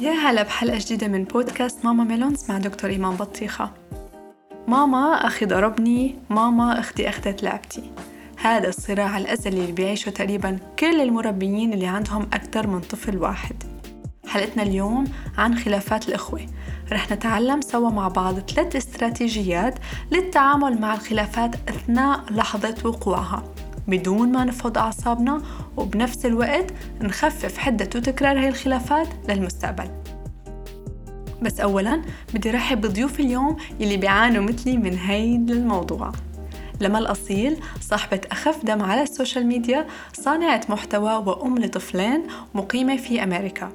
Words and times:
يا 0.00 0.12
هلا 0.12 0.42
بحلقة 0.42 0.78
جديدة 0.78 1.08
من 1.08 1.24
بودكاست 1.24 1.84
ماما 1.84 2.04
ميلونز 2.04 2.50
مع 2.50 2.58
دكتور 2.58 2.90
إيمان 2.90 3.16
بطيخة. 3.16 3.70
ماما 4.68 5.26
أخي 5.26 5.46
ضربني. 5.46 6.16
ماما 6.30 6.80
أختي 6.80 7.08
أخذت 7.08 7.42
لعبتي. 7.42 7.90
هذا 8.36 8.68
الصراع 8.68 9.18
الأزلي 9.18 9.60
اللي 9.60 9.72
بيعيشه 9.72 10.10
تقريبا 10.10 10.58
كل 10.78 11.00
المربيين 11.00 11.72
اللي 11.72 11.86
عندهم 11.86 12.22
أكثر 12.22 12.66
من 12.66 12.80
طفل 12.80 13.18
واحد. 13.18 13.62
حلقتنا 14.28 14.62
اليوم 14.62 15.04
عن 15.38 15.58
خلافات 15.58 16.08
الإخوة. 16.08 16.46
رح 16.92 17.12
نتعلم 17.12 17.60
سوا 17.60 17.90
مع 17.90 18.08
بعض 18.08 18.38
ثلاث 18.38 18.76
استراتيجيات 18.76 19.78
للتعامل 20.12 20.80
مع 20.80 20.94
الخلافات 20.94 21.54
أثناء 21.68 22.24
لحظة 22.30 22.76
وقوعها. 22.84 23.44
بدون 23.88 24.32
ما 24.32 24.44
نفقد 24.44 24.78
أعصابنا 24.78 25.42
وبنفس 25.76 26.26
الوقت 26.26 26.66
نخفف 27.02 27.58
حدة 27.58 27.90
وتكرار 27.96 28.38
هاي 28.38 28.48
الخلافات 28.48 29.08
للمستقبل. 29.28 29.90
بس 31.42 31.60
أولا 31.60 32.02
بدي 32.34 32.50
رحب 32.50 32.80
بضيوف 32.80 33.20
اليوم 33.20 33.56
يلي 33.80 33.96
بيعانوا 33.96 34.42
مثلي 34.42 34.76
من 34.76 34.98
هيدا 34.98 35.54
الموضوع. 35.54 36.12
لمى 36.80 36.98
الأصيل 36.98 37.56
صاحبة 37.80 38.20
أخف 38.32 38.64
دم 38.64 38.82
على 38.82 39.02
ال 39.02 39.08
social 39.08 39.46
media 39.46 39.86
صانعة 40.12 40.60
محتوى 40.68 41.14
وأم 41.14 41.58
لطفلين 41.58 42.22
مقيمة 42.54 42.96
في 42.96 43.22
أمريكا. 43.22 43.72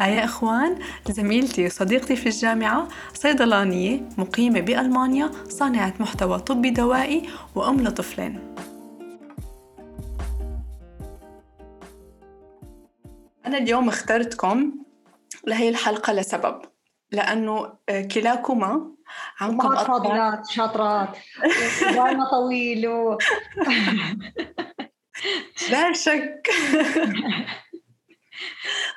آية 0.00 0.24
إخوان 0.24 0.76
زميلتي 1.10 1.66
وصديقتي 1.66 2.16
في 2.16 2.28
الجامعة 2.28 2.88
صيدلانية 3.14 4.00
مقيمة 4.18 4.60
بألمانيا 4.60 5.30
صانعة 5.48 5.94
محتوى 6.00 6.38
طبي 6.38 6.70
دوائي 6.70 7.22
وأم 7.54 7.80
لطفلين. 7.80 8.38
أنا 13.46 13.58
اليوم 13.58 13.88
اخترتكم 13.88 14.72
لهي 15.46 15.68
الحلقة 15.68 16.12
لسبب 16.12 16.62
لأنه 17.12 17.72
كلاكما 18.14 18.90
عنكم 19.40 19.72
أطفال. 19.72 19.86
فاضلات 19.86 20.50
شاطرات. 20.50 21.08
وبالنا 21.82 22.30
طويل 22.34 22.88
و... 22.88 23.18
لا 25.70 25.92
شك. 25.92 26.48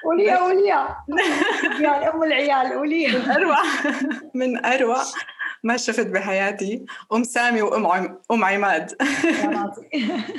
وليا 0.06 0.42
وليا. 0.42 0.98
يعني 1.80 2.10
أم 2.10 2.24
العيال 2.24 2.78
وليا. 2.78 3.12
من 3.20 3.32
أروع 3.32 3.58
من 4.34 4.66
أروع 4.66 5.04
ما 5.64 5.78
شفت 5.78 6.08
بحياتي 6.08 6.86
أم 7.14 7.24
سامي 7.24 7.62
وأم 7.62 7.88
عم... 7.88 8.22
أم 8.32 8.46
عماد. 8.46 8.96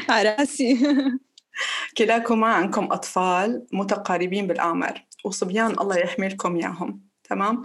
على 0.09 0.36
راسي. 0.39 0.79
كلاكما 1.99 2.47
عندكم 2.47 2.93
أطفال 2.93 3.67
متقاربين 3.73 4.47
بالأعمار 4.47 5.05
وصبيان 5.25 5.71
الله 5.71 5.97
يحمي 5.97 6.29
لكم 6.29 6.57
إياهم 6.57 7.01
تمام؟ 7.25 7.63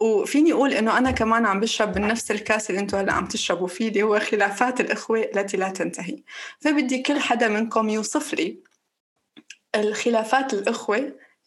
وفيني 0.00 0.52
أقول 0.52 0.72
إنه 0.72 0.98
أنا 0.98 1.10
كمان 1.10 1.46
عم 1.46 1.60
بشرب 1.60 1.98
من 1.98 2.08
نفس 2.08 2.30
الكاس 2.30 2.70
اللي 2.70 2.80
أنتم 2.80 2.98
هلأ 2.98 3.12
عم 3.12 3.26
تشربوا 3.26 3.68
فيه 3.68 3.88
اللي 3.88 4.02
هو 4.02 4.20
خلافات 4.20 4.80
الإخوة 4.80 5.20
التي 5.20 5.56
لا 5.56 5.68
تنتهي. 5.68 6.22
فبدي 6.60 7.02
كل 7.02 7.20
حدا 7.20 7.48
منكم 7.48 7.88
يوصف 7.88 8.34
لي 8.34 8.58
الخلافات 9.74 10.54
الأخوة 10.54 10.96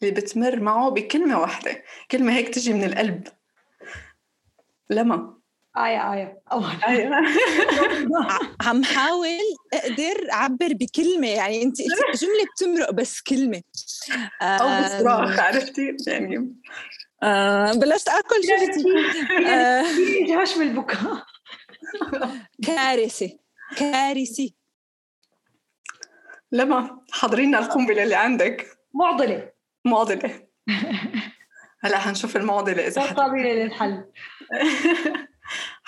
اللي 0.02 0.14
بتمر 0.14 0.60
معه 0.60 0.88
بكلمة 0.90 1.40
واحدة 1.40 1.84
كلمة 2.10 2.32
هيك 2.32 2.48
تجي 2.48 2.72
من 2.72 2.84
القلب. 2.84 3.28
لما؟ 4.90 5.39
آية 5.76 6.12
آية. 6.12 6.42
آية 6.88 7.10
عم 8.66 8.84
حاول 8.84 9.38
أقدر 9.74 10.32
أعبر 10.32 10.72
بكلمة 10.72 11.28
يعني 11.28 11.62
أنت 11.62 11.76
جملة 12.14 12.44
بتمرق 12.54 12.90
بس 12.90 13.20
كلمة. 13.20 13.62
أو 14.42 14.84
بصراخ 14.84 15.40
عرفتي؟ 15.40 15.96
يعني. 16.06 16.54
آه 17.22 17.72
بلشت 17.72 18.08
آكل 18.08 18.36
شفتي 18.44 18.82
جهش 20.28 20.58
بالبكاء 20.58 21.24
كارثة 22.66 23.30
كارثة. 23.76 24.50
لما 26.52 27.00
حضرينا 27.12 27.58
القنبلة 27.58 28.02
اللي 28.02 28.14
عندك. 28.14 28.66
معضلة. 28.94 29.50
معضلة. 29.84 30.46
هلا 31.80 31.98
حنشوف 31.98 32.36
المعضلة 32.36 32.86
إذا 32.86 33.02
قابلة 33.02 33.52
للحل. 33.52 34.04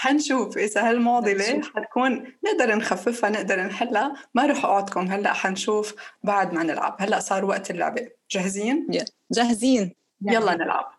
حنشوف 0.02 0.58
إذا 0.58 0.90
هالمعضلة 0.90 1.62
حتكون 1.76 2.32
نقدر 2.44 2.76
نخففها 2.76 3.30
نقدر 3.30 3.62
نحلها. 3.62 4.14
ما 4.34 4.46
رح 4.46 4.64
أقعدكم 4.64 5.00
هلأ 5.00 5.32
حنشوف 5.32 5.94
بعد 6.22 6.54
ما 6.54 6.62
نلعب. 6.62 6.96
هلأ 7.00 7.20
صار 7.20 7.44
وقت 7.44 7.70
اللعبة. 7.70 8.08
جاهزين؟ 8.30 8.86
جاهزين. 9.32 9.94
يلا 10.22 10.54
نلعب. 10.54 10.92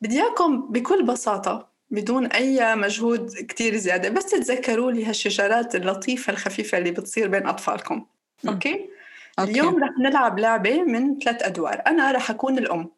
بدي 0.00 0.22
إياكم 0.22 0.72
بكل 0.72 1.02
بساطة 1.02 1.68
بدون 1.90 2.26
أي 2.26 2.76
مجهود 2.76 3.30
كتير 3.48 3.76
زيادة 3.76 4.08
بس 4.08 4.26
تتذكروا 4.26 4.92
لي 4.92 5.04
هالشجرات 5.04 5.74
اللطيفة 5.74 6.32
الخفيفة 6.32 6.78
اللي 6.78 6.90
بتصير 6.90 7.28
بين 7.28 7.46
أطفالكم. 7.46 8.06
Okay؟ 8.48 8.90
Okay. 9.38 9.50
اليوم 9.50 9.84
رح 9.84 9.90
نلعب 9.98 10.38
لعبة 10.38 10.82
من 10.82 11.18
ثلاث 11.18 11.42
أدوار. 11.42 11.82
أنا 11.86 12.12
رح 12.12 12.30
أكون 12.30 12.58
الأم. 12.58 12.90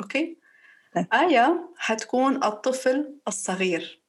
okay؟ 0.00 0.36
آية 1.12 1.68
حتكون 1.76 2.44
الطفل 2.44 3.14
الصغير. 3.28 4.01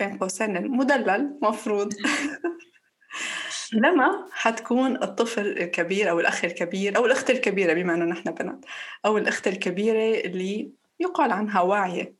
بين 0.00 0.18
قوسين 0.18 0.56
المدلل 0.56 1.38
مفروض. 1.42 1.94
لمى 3.72 4.26
حتكون 4.32 5.02
الطفل 5.02 5.46
الكبير 5.46 6.10
أو 6.10 6.20
الأخ 6.20 6.44
الكبير 6.44 6.96
أو 6.96 7.06
الأخت 7.06 7.30
الكبيرة 7.30 7.72
بما 7.72 7.94
أنه 7.94 8.04
نحن 8.04 8.30
بنات 8.30 8.64
أو 9.06 9.18
الأخت 9.18 9.48
الكبيرة 9.48 10.20
اللي 10.20 10.72
يقال 11.00 11.32
عنها 11.32 11.60
واعية. 11.60 12.14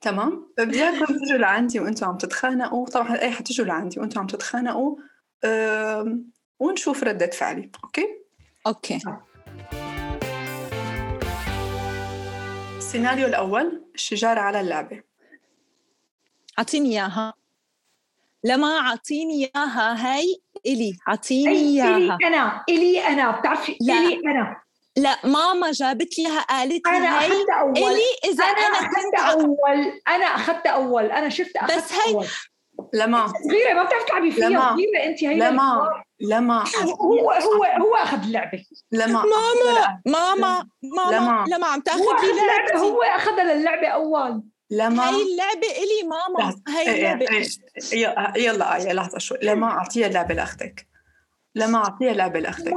تمام؟ 0.00 0.52
بدي 0.58 0.82
اياكم 0.82 1.04
تجوا 1.24 1.38
لعندي 1.38 1.80
وأنتم 1.80 2.06
عم 2.06 2.16
تتخانقوا. 2.16 2.86
طبعا 2.86 3.20
اي 3.20 3.30
حتجوا 3.30 3.66
لعندي 3.66 4.00
وأنتم 4.00 4.20
عم 4.20 4.26
تتخانقوا. 4.26 4.96
ونشوف 6.60 7.04
ردة 7.04 7.26
فعلي 7.26 7.70
okay؟ 7.84 8.06
Okay. 8.66 8.98
السيناريو 12.76 13.26
الأول 13.26 13.84
الشجار 13.94 14.38
على 14.38 14.60
اللعبة. 14.60 15.11
أعطيني 16.58 16.88
إياها. 16.88 17.34
لمى 18.44 18.78
أعطيني 18.78 19.50
إياها 19.56 19.94
هاي 20.14 20.40
إلي 20.66 20.96
أعطيني 21.08 21.52
إياها 21.52 21.96
إلي 21.96 22.26
أنا 22.26 22.64
إلي 22.68 23.06
أنا 23.06 23.30
بتعرفي 23.30 23.78
إلي 23.82 24.20
أنا. 24.26 24.56
لا 24.96 25.18
ماما 25.24 25.70
جابت 25.70 26.18
لها 26.18 26.40
قالت 26.40 26.88
لي 26.88 26.96
أنا 26.96 27.20
هاي 27.20 27.30
أول. 27.60 27.78
إلي 27.78 28.32
إذا 28.32 28.44
أنا, 28.44 28.66
أنا, 28.66 28.78
أخذت 28.78 29.38
أول. 29.38 30.00
أنا 30.08 30.24
أخذت 30.24 30.66
أول. 30.66 31.04
أنا 31.04 31.28
شفت 31.28 31.56
أخذت 31.56 31.76
بس 31.76 31.92
هي 31.92 32.14
أول. 32.14 32.26
لمى. 32.94 33.26
صغيرة 33.26 33.74
ما 33.74 33.82
بتعرفي 33.84 34.06
تلعبي 34.06 34.30
فيها. 34.30 34.48
لمى. 34.48 34.72
صغيرة 34.72 35.04
أنت 35.04 35.24
هي 35.24 35.34
لمى. 35.34 36.02
لمى. 36.20 36.64
هو 37.00 37.30
هو 37.30 37.64
هو 37.64 37.94
أخذ 37.94 38.22
اللعبة. 38.22 38.64
لمى. 38.92 39.22
ماما 39.24 40.00
ماما 40.06 40.68
ماما 40.82 41.16
لمى. 41.16 41.44
لمى 41.56 41.66
عم 41.66 41.74
هو 41.74 41.80
تاخذ 41.84 41.98
لي 41.98 42.80
هو 42.80 43.02
أخذها 43.02 43.54
للعبة 43.54 43.88
أول. 43.88 44.42
لمى 44.72 45.08
هاي 45.08 45.22
اللعبة 45.22 45.66
إلي 45.66 46.08
ماما. 46.08 46.56
هاي 46.68 46.88
إيه، 46.88 46.96
اللعبة 46.96 47.26
إيه، 47.30 47.46
يلا 47.92 48.32
يلا 48.36 48.76
آية 48.76 48.92
لحظة 48.92 49.18
شوي. 49.18 49.38
لمى 49.42 49.66
أعطيها 49.66 50.08
لعبة 50.08 50.34
لأختك. 50.34 50.86
لمى 51.54 51.78
أعطيها 51.78 52.12
لعبة 52.12 52.40
لأختك. 52.40 52.72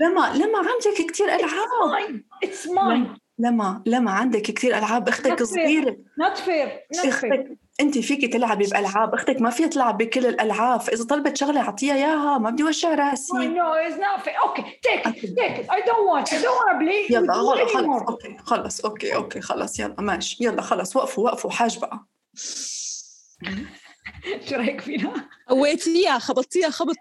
لمى 0.00 0.32
لمى 0.34 0.58
عندك 0.58 1.10
كتير 1.10 1.26
ألعاب. 1.26 2.22
It's 2.44 2.66
mine 2.66 3.16
لمى 3.38 3.82
لمى 3.86 4.10
عندك 4.10 4.42
كتير 4.42 4.78
ألعاب 4.78 5.08
أختك. 5.08 5.42
صغيرة. 5.42 5.96
Not 6.18 6.38
fair 6.38 6.86
أختك 6.94 7.58
انت 7.80 7.98
فيكي 7.98 8.28
تلعبي 8.28 8.66
بألعاب 8.66 9.14
أختك 9.14 9.40
ما 9.40 9.50
فيها 9.50 9.66
تلعب 9.66 9.98
بكل 9.98 10.26
الألعاب 10.26 10.80
فإذا 10.80 11.04
طلبت 11.04 11.36
شغلة 11.36 11.60
أعطيها 11.60 11.94
إياها 11.94 12.38
ما 12.38 12.50
بدي 12.50 12.64
وجع 12.64 12.98
راسي 12.98 13.32
No 13.32 13.88
it's 13.88 13.96
not 13.96 14.24
fair. 14.24 14.34
Okay, 14.48 14.62
take 14.62 15.06
it, 15.06 15.36
take 15.36 15.58
it. 15.58 15.66
I 15.70 15.80
don't 15.80 16.06
want, 16.10 16.32
I 16.32 16.36
don't 16.42 16.56
want 16.58 16.70
to 16.72 16.78
play 16.84 17.12
يلا 17.12 17.32
خلص. 17.32 17.76
أوكي 18.08 18.36
خلص. 18.44 18.80
أوكي 18.80 19.14
أوكي 19.14 19.40
خلص. 19.40 19.80
يلا 19.80 19.94
ماشي. 19.98 20.44
يلا 20.44 20.62
خلص. 20.62 20.96
وقفوا 20.96 21.24
وقفوا. 21.24 21.50
حاج 21.50 21.78
بقى. 21.78 22.04
شو 24.48 24.54
رأيك 24.56 24.80
فينا؟ 24.80 25.28
قويتيها 25.48 26.18
خبطتيها 26.18 26.70
خبط. 26.70 26.96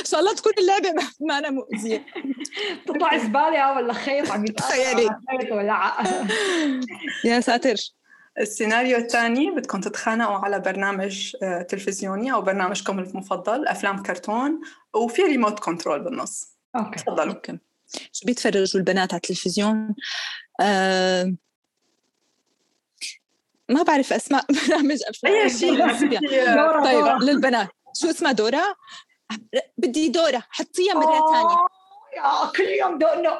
ان 0.00 0.04
شاء 0.10 0.20
الله 0.20 0.34
تكون 0.34 0.52
اللعبة 0.58 0.92
ما- 0.92 1.12
مانا 1.28 1.50
مؤذية. 1.50 2.06
تطلع 2.86 3.18
زبالة 3.18 3.72
ولا 3.76 3.92
خيط 3.92 4.30
عم 4.30 4.44
يتقطع 4.44 4.68
تخيلي. 4.68 5.08
على 5.08 5.20
خيط 5.40 5.52
ولا 5.52 5.92
يا 7.24 7.40
ساتر. 7.40 7.74
السيناريو 8.38 8.98
الثاني 8.98 9.50
بدكم 9.50 9.80
تتخانقوا 9.80 10.36
على 10.36 10.60
برنامج 10.60 11.36
آه، 11.42 11.62
تلفزيوني 11.62 12.32
أو 12.32 12.42
برنامجكم 12.42 12.98
المفضل 12.98 13.66
أفلام 13.66 14.02
كرتون 14.02 14.60
وفي 14.94 15.22
remote 15.22 15.58
control 15.58 16.04
بالنص. 16.04 16.56
Okay. 16.76 16.98
تفضلوا 16.98 17.34
شو 18.12 18.26
بيتفرجوا 18.26 18.80
البنات 18.80 19.12
على 19.12 19.20
التلفزيون؟ 19.24 19.94
آه... 20.60 21.34
ما 23.68 23.82
بعرف 23.82 24.12
أسماء 24.12 24.46
برامج 24.68 24.98
أفلام. 25.08 25.34
أي 25.34 25.50
شيء. 25.50 25.78
طيب. 26.84 27.22
للبنات. 27.22 27.68
شو 27.94 28.10
اسمها؟ 28.10 28.32
دورا؟ 28.32 28.76
بدي 29.78 30.08
دورا. 30.08 30.42
حطيها 30.50 30.94
مرة 30.94 31.32
ثانية. 31.32 31.56
يا 31.56 31.68
كل 32.56 32.68
يوم 32.80 32.98
دو... 32.98 33.06
no... 33.06 33.30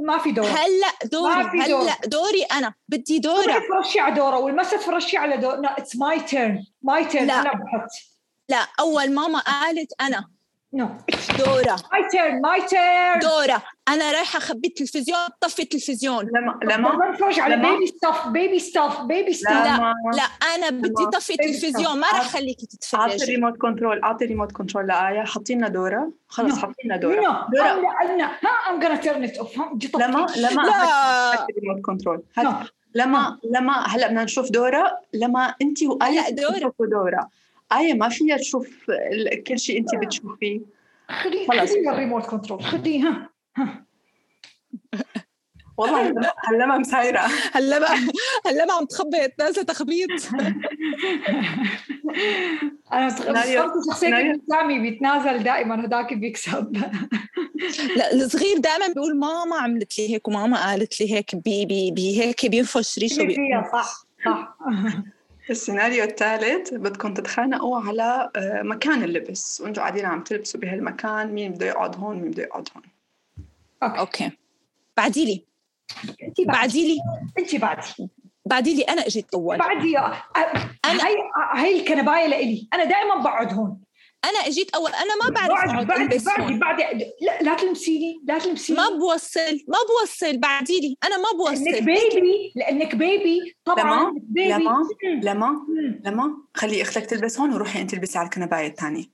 ما 0.00 0.18
في 0.18 0.32
دورا. 0.32 0.46
هلا 0.46 0.88
دوري 1.04 1.50
في 1.50 1.68
دور. 1.68 1.82
هلا 1.82 1.96
دوري 2.06 2.42
أنا 2.42 2.74
بدي 2.88 3.18
دورا. 3.18 3.58
تفرجي 3.58 4.00
على 4.00 4.14
دورا؟ 4.14 4.38
والمسة 4.38 4.76
تفرجي 4.76 5.16
على 5.16 5.36
دورا 5.36 5.56
لا 5.56 5.78
it's 5.78 5.96
my 5.96 6.20
turn 6.20 6.64
my 6.82 7.04
turn. 7.04 7.30
أنا 7.30 7.52
بحط. 7.52 7.90
لا 8.48 8.68
أول 8.80 9.12
ماما 9.12 9.38
قالت 9.38 9.92
أنا. 10.00 10.30
No 10.72 10.88
دورا 11.38 11.76
my 11.92 12.08
turn 12.10 12.40
my 12.40 12.62
turn 12.62 13.18
دورا 13.18 13.62
أنا 13.88 14.12
رايحة 14.12 14.38
أخبي 14.38 14.68
التلفزيون 14.68 15.18
طفي 15.40 15.62
التلفزيون. 15.62 16.24
لمى 16.24 16.58
لمى 16.62 16.88
لمى 16.88 17.10
نتفرج 17.10 17.40
على 17.40 17.56
baby 17.56 17.86
stuff 17.86 18.28
baby 18.28 18.58
stuff 18.58 19.00
baby 19.00 19.32
stuff 19.32 19.66
لمى 19.66 19.94
لا 20.16 20.22
أنا 20.54 20.70
بدي 20.70 21.06
طفي 21.12 21.32
التلفزيون 21.32 22.00
ما 22.00 22.06
رح 22.06 22.22
خليكي 22.22 22.66
أعطي 22.66 22.76
تتفرجي. 22.76 23.24
الريموت 23.24 23.56
كنترول 23.58 24.02
أعطي 24.02 24.24
ال 24.24 24.28
remote 24.28 24.52
control 24.52 24.86
لآية. 24.86 25.24
حطي 25.24 25.54
لنا 25.54 25.68
دورا. 25.68 26.12
خلص 26.28 26.54
No. 26.54 26.58
حطي 26.58 26.82
لنا 26.84 26.96
no 26.96 27.00
دورا 27.00 27.46
دورا. 27.52 27.96
أنا 28.02 28.24
ها 28.26 28.70
I'm 28.70 28.80
gonna 28.80 29.00
turn 29.02 29.30
it 29.30 29.40
off. 29.40 29.58
ها 29.58 29.70
جي 29.74 29.88
طفي. 29.88 30.02
لمى 30.04 30.26
لمى 30.36 30.62
لا 30.62 31.46
ال 31.50 31.54
remote 31.54 31.80
control 31.84 32.22
No. 32.40 32.48
لمى 32.94 33.38
لمى 33.44 33.86
هلا 33.86 34.06
بدنا 34.06 34.24
نشوف 34.24 34.50
دورا. 34.50 35.00
لمى 35.12 35.54
انت 35.62 35.82
وآية 35.82 36.20
هلا 36.20 36.74
دورا. 36.86 37.28
آية 37.72 37.94
ما 37.94 38.08
فيها 38.08 38.36
تشوف 38.36 38.90
ال- 38.90 39.42
كل 39.44 39.58
شيء 39.58 39.78
انت 39.78 39.94
بتشوفيه. 39.94 40.60
خذي 41.10 41.46
خلص. 41.48 41.70
خذي 41.70 41.90
الريموت 41.90 42.26
كنترول 42.26 42.62
خذي 42.64 43.02
ها 43.02 43.30
والله 45.76 46.02
هلا- 46.48 46.66
ما 46.66 46.78
مسايرة 46.78 47.20
هلا 47.52 47.78
بقى 47.78 47.96
هلا 48.46 48.64
بقى 48.66 48.76
عم 48.76 48.84
تخبط 48.84 49.30
نازلة 49.38 49.64
تخبيط. 49.64 50.10
أنا 52.92 53.08
شخصية 53.10 53.72
سيناريو. 53.94 54.40
سامي 54.50 54.78
بيتنازل 54.78 55.42
دائما 55.42 55.86
هذاك 55.86 56.14
بيكسب. 56.14 56.76
لا 57.96 58.12
الصغير 58.14 58.58
دائما 58.58 58.86
بيقول 58.88 59.16
ماما 59.18 59.56
عملت 59.56 59.98
لي 59.98 60.10
هيك 60.14 60.28
وماما 60.28 60.66
قالت 60.70 61.00
لي 61.00 61.12
هيك 61.14 61.34
بي 61.36 61.66
بي, 61.66 61.90
بي 61.90 62.20
هيك 62.22 62.46
بينفش 62.46 62.98
ريشه 62.98 63.22
بي 63.24 63.36
صح 63.72 64.04
صح. 64.24 64.56
السيناريو 65.50 66.04
الثالث 66.04 66.74
بدكم 66.74 67.14
تتخانقوا 67.14 67.80
على 67.80 68.30
آه، 68.36 68.62
مكان 68.62 69.02
اللبس. 69.02 69.60
وأنتم 69.60 69.80
قاعدين 69.82 70.04
عم 70.04 70.22
تلبسوا 70.24 70.60
بهالمكان. 70.60 71.32
مين 71.32 71.52
بده 71.52 71.66
يقعد 71.66 71.96
هون؟ 71.96 72.16
مين 72.16 72.30
بده 72.30 72.42
يقعد 72.42 72.68
هون؟ 72.76 72.82
أوكي. 73.82 73.98
okay. 73.98 74.30
بعدي 74.96 75.24
لي. 75.24 75.44
انت 76.22 76.40
بعد. 76.40 76.56
بعدي 76.56 76.86
لي. 76.94 76.98
انت 77.38 77.54
بعدي 77.56 78.08
بعدي 78.46 78.74
لي. 78.74 78.82
أنا 78.82 79.06
إجيت 79.06 79.34
أول. 79.34 79.58
بعدي. 79.58 79.98
أنا- 79.98 80.86
هاي 80.86 81.16
هاي 81.54 81.80
الكنباية 81.80 82.26
لإلي. 82.26 82.68
أنا 82.74 82.84
دائما 82.84 83.14
بقعد 83.22 83.52
هون. 83.54 83.80
أنا 84.24 84.38
أجيت 84.38 84.74
اول 84.74 84.90
أنا 84.90 85.16
ما 85.24 85.30
بعرف 85.34 85.74
بعد 85.74 85.86
بعد 85.86 86.22
بعد 86.24 86.58
بعد 86.58 86.80
لا 87.20 87.42
لا 87.42 87.54
تلمسيني 87.54 88.20
لا 88.24 88.38
تلمسيني. 88.38 88.78
ما 88.78 88.88
بوصل 88.88 89.54
ما 89.68 89.78
بوصل 89.88 90.38
بعدي 90.38 90.80
لي 90.80 90.96
أنا 91.04 91.16
ما 91.16 91.22
لأنك 91.22 91.36
بوصل 91.36 91.84
baby 91.84 92.52
لأنك 92.56 92.94
baby 92.94 93.56
طبعا 93.64 94.12
baby 94.16 94.48
لما. 94.52 94.88
لما. 95.22 95.66
لما 96.04 96.36
خلي 96.54 96.82
أختك 96.82 97.06
تلبس 97.06 97.40
هون 97.40 97.52
وروحي 97.52 97.80
أنت 97.80 97.94
البسي 97.94 98.18
على 98.18 98.26
الكنباية 98.26 98.66
الثانية. 98.66 99.04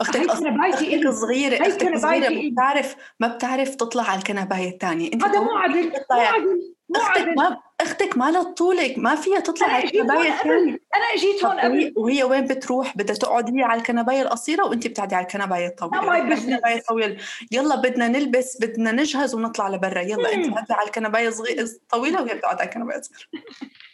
أختك 0.00 0.20
أختك. 0.20 1.10
صغيره 1.10 1.66
أختك 1.68 1.96
صغيرة 1.96 2.26
إلي. 2.26 2.50
بتعرف 2.50 2.96
ما 3.20 3.28
بتعرف 3.28 3.74
تطلع 3.74 4.02
على 4.02 4.18
الكنباية 4.18 4.68
الثانية. 4.68 5.12
أنت 5.12 5.24
هذا 5.24 5.40
مو 5.40 5.56
عدل. 5.56 5.92
مو 6.10 6.20
عدل. 6.20 6.74
مو 6.88 7.00
أختك 7.00 7.20
عدل. 7.20 7.34
ما 7.34 7.60
أختك 7.80 8.16
ما 8.16 8.30
لها 8.30 8.42
طولك 8.42 8.98
ما 8.98 9.14
فيها 9.14 9.40
تطلع 9.40 9.66
على 9.66 9.84
الكنباية. 9.84 10.32
الثانية. 10.34 10.80
أنا 10.96 11.04
أجيت 11.14 11.44
هون 11.44 11.60
قبل 11.60 11.92
وهي, 11.96 12.24
وين 12.24 12.44
بتروح؟ 12.46 12.96
بدها 12.96 13.16
تقعد 13.16 13.54
هي 13.56 13.62
على 13.62 13.78
الكنباية 13.80 14.22
القصيرة 14.22 14.64
وأنت 14.64 14.86
بتقعدي 14.86 15.14
على 15.14 15.26
الكنباية 15.26 15.66
الطويلة. 15.66 16.34
الكنباية 16.34 16.78
الطويلة. 16.78 17.16
يلا 17.52 17.76
بدنا 17.76 18.08
نلبس 18.08 18.58
بدنا 18.60 18.92
نجهز 18.92 19.34
ونطلع 19.34 19.68
لبرا. 19.68 20.00
يلا 20.00 20.34
أنت. 20.34 20.54
قاعدة 20.54 20.74
على 20.74 20.86
الكنباية 20.86 21.30
صغيره 21.30 21.68
طويلة 21.90 22.22
وهي 22.22 22.34
بتقعد 22.34 22.58
على 22.60 22.68
الكنباية 22.68 23.00
صغيره 23.00 23.44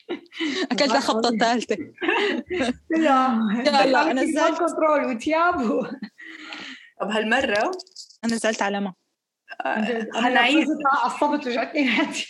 أكلت 0.72 0.96
خبطة 0.96 1.30
ثالثة. 1.38 1.76
لا 2.90 3.38
يلا، 3.66 4.12
نزلت. 4.12 4.58
control 4.58 5.04
وتوابعه 5.04 5.90
طب 7.00 7.10
هالمرة؟ 7.10 7.70
أنا 8.24 8.34
نزلت 8.34 8.62
على 8.62 8.80
ما. 8.80 8.92
آه، 9.60 9.66
أنا 9.66 10.22
حنعيد 10.22 10.66
عصبت 11.04 11.46
وجعتني 11.46 11.82
ريحتي 11.82 12.26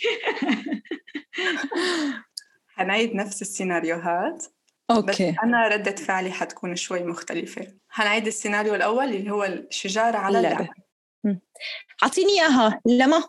حنعيد 2.67 3.15
نفس 3.21 3.41
السيناريوهات 3.41 4.45
بس 4.89 4.97
okay. 4.97 5.35
أنا 5.43 5.67
ردة 5.67 5.95
فعلي 5.95 6.31
حتكون 6.31 6.75
شوي 6.75 7.03
مختلفة. 7.03 7.67
حنعيد 7.89 8.27
السيناريو 8.27 8.75
الأول 8.75 9.05
اللي 9.05 9.31
هو 9.31 9.43
الشجار 9.43 10.15
على 10.15 10.37
اللعبة. 10.37 10.69
أعطيني 12.03 12.31
إياها 12.31 12.81
لما؟ 12.85 13.23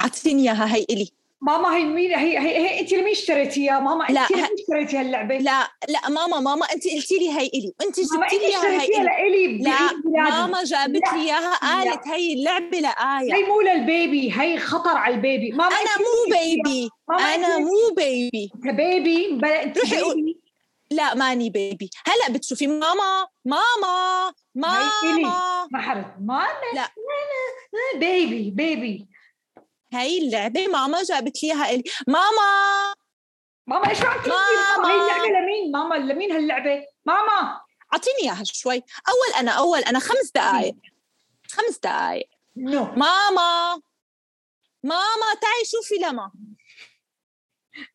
أعطيني 0.00 0.42
إياها 0.42 0.74
هي 0.74 0.86
إلي. 0.90 1.10
ماما 1.40 1.76
هي 1.76 1.84
مين؟ 1.84 2.10
هي 2.14 2.38
هي, 2.38 2.58
هي 2.58 2.80
انت 2.80 2.92
لمين 2.92 3.08
اشتريتيها 3.12 3.80
ماما؟ 3.80 4.08
انت 4.08 4.32
لمين 4.32 4.44
ه- 4.44 4.48
اشتريتي 4.60 4.96
هاللعبه 4.98 5.38
لا 5.38 5.68
لا 5.88 6.08
ماما 6.08 6.40
ماما 6.40 6.66
انت 6.74 6.84
قلتي 6.88 7.18
لي 7.18 7.30
هي 7.30 7.46
إلي. 7.46 7.72
ماما 7.80 7.92
جبتي 7.92 8.36
انت 8.36 8.42
لي 8.42 8.46
اياها 8.46 8.80
هي 8.82 9.26
إلي. 9.28 9.58
لا. 9.58 10.30
ماما 10.30 10.64
جابت. 10.64 11.02
لي 11.14 11.20
إياها 11.20 11.54
قالت 11.54 12.08
هي 12.08 12.32
اللعبة 12.34 12.78
لآية. 12.78 13.34
هي 13.34 13.42
مو 13.44 13.60
لل 13.60 13.84
baby 13.84 14.32
هي 14.40 14.58
خطر 14.58 14.96
على 14.96 15.14
ال 15.14 15.20
baby. 15.20 15.50
ماما 15.50 15.66
أنا 15.76 15.98
مو؟ 15.98 16.38
baby. 16.38 16.88
ماما 17.08 17.34
أنا 17.34 17.58
مو 17.58 17.94
baby. 17.96 18.50
انت 18.54 18.74
baby 18.76 19.28
بلا 19.32 19.62
انت 19.62 19.78
baby. 19.78 20.40
لا 20.90 21.14
ماني 21.14 21.50
baby. 21.50 21.90
هلا 22.06 22.34
بتشوفي 22.36 22.66
ماما. 22.66 23.26
ماما. 23.44 24.32
ماما. 24.54 25.66
ما 25.72 25.80
حرد 25.82 26.14
ما 26.20 26.46
لا. 26.74 26.88
بيبي 27.98 28.50
بيبي. 28.50 29.08
هي 29.92 30.18
اللعبة 30.18 30.66
ماما 30.66 31.02
جابت 31.02 31.42
لي 31.42 31.52
الي 31.52 31.82
ماما! 32.08 32.94
ماما 33.66 33.90
إيش 33.90 34.02
عم 34.02 34.20
تقولي 34.22 34.34
ماما! 34.76 34.88
هي. 34.88 35.00
اللعبة 35.00 35.28
لمين؟ 35.40 35.72
ماما 35.72 35.94
لمين 35.94 36.32
هاللعبة؟ 36.32 36.86
ماما! 37.04 37.60
أعطيني 37.92 38.16
إياها 38.22 38.44
شوي. 38.44 38.76
أول 39.08 39.40
أنا 39.40 39.50
أول 39.50 39.78
أنا 39.78 39.98
خمس 39.98 40.30
دقائق 40.34 40.74
خمس 41.50 41.78
دقائق 41.78 42.28
نو. 42.56 42.84
ماما! 42.84 43.80
ماما 44.82 45.34
تعي 45.40 45.64
شوفي 45.64 45.94
لما. 45.94 46.32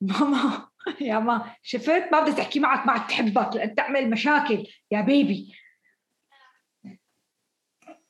ماما 0.02 0.70
يا 1.02 1.20
ما 1.20 1.56
شفت؟ 1.64 2.10
ما 2.12 2.20
بدها 2.20 2.36
تحكي 2.36 2.60
معك 2.60 2.86
ما 2.88 2.94
عاد 2.94 3.08
تحبك 3.08 3.56
لأن 3.56 3.76
تعمل 3.76 4.10
مشاكل. 4.10 4.68
يا 4.92 5.02
بيبي. 5.02 5.54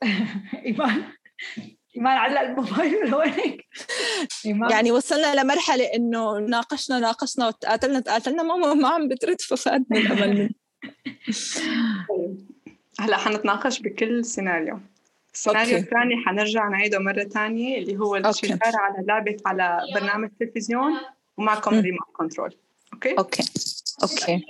إيمان. 0.65 1.13
ايمان 1.95 2.17
علق 2.17 2.41
الموبايل 2.41 2.95
ولا 2.95 3.17
وينك؟ 3.17 3.65
يعني 4.71 4.91
وصلنا 4.91 5.41
لمرحلة 5.41 5.85
إنه 5.85 6.39
ناقشنا 6.39 6.99
ناقشنا 6.99 7.47
وتقاتلنا 7.47 7.99
تقاتلنا 7.99 8.43
ماما 8.43 8.73
ما 8.73 8.89
عم 8.89 9.07
بترد 9.07 9.41
ففادني 9.41 9.99
الأمل 9.99 10.53
هلأ 12.99 13.17
حنتناقش 13.17 13.79
بكل 13.79 14.25
سيناريو. 14.25 14.79
السيناريو. 15.33 15.77
الثاني 15.77 16.15
حنرجع 16.25 16.67
نعيده 16.67 16.99
مرة 16.99 17.23
ثانية 17.23 17.77
اللي 17.77 17.97
هو 17.97 18.15
الشجار 18.15 18.59
على 18.63 19.05
لعبة 19.07 19.37
على 19.45 19.81
برنامج 19.95 20.29
تلفزيون 20.39 20.99
ومعكم. 21.37 21.79
remote 21.79 22.07
control. 22.13 22.55
Okay؟ 22.93 23.15
Okay. 23.17 23.43
okay. 24.03 24.33
Okay. 24.33 24.45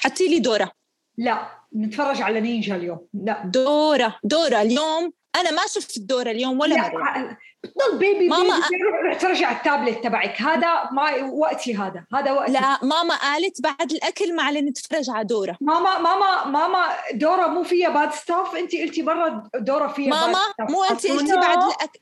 حطي 0.00 0.28
لي 0.28 0.38
دورا. 0.38 0.72
لا 1.16 1.48
نتفرج 1.76 2.22
على 2.22 2.40
نينجا 2.40 2.76
اليوم. 2.76 3.08
لا. 3.14 3.42
دورا. 3.44 4.18
دورا. 4.24 4.62
اليوم 4.62 5.12
أنا 5.36 5.50
ما 5.50 5.62
شفت 5.74 5.96
الدورا 5.96 6.30
اليوم 6.30 6.60
ولا 6.60 6.76
مرة. 6.76 6.98
لا 6.98 7.36
بتضل 7.64 7.98
baby 7.98 8.28
ماما، 8.28 8.54
baby 8.70 8.82
روح 8.82 9.16
ترجع 9.16 9.52
التابلت 9.52 10.04
تبعك. 10.04 10.42
هذا 10.42 10.90
ما 10.92 11.24
وقتي 11.24 11.74
هذا. 11.74 12.04
هذا 12.14 12.32
وقتي. 12.32 12.52
لا 12.52 12.78
ماما 12.84 13.16
قالت 13.16 13.62
بعد 13.62 13.92
الأكل 13.92 14.36
معلن 14.36 14.66
نتفرج 14.68 15.10
على 15.10 15.24
دورا. 15.24 15.56
ماما 15.60 15.98
ماما 15.98 16.44
ماما 16.44 16.88
دورا 17.12 17.46
مو 17.46 17.62
فيها 17.62 17.88
bad 17.88 18.12
stuff 18.12 18.56
انت 18.56 18.76
قلتي 18.76 19.02
برا 19.02 19.42
دورا 19.54 19.88
فيها 19.88 20.10
ماما. 20.10 20.38
مو 20.60 20.84
انت 20.84 21.06
قلتي. 21.06 21.34
بعد 21.34 21.62
الاكل 21.62 22.00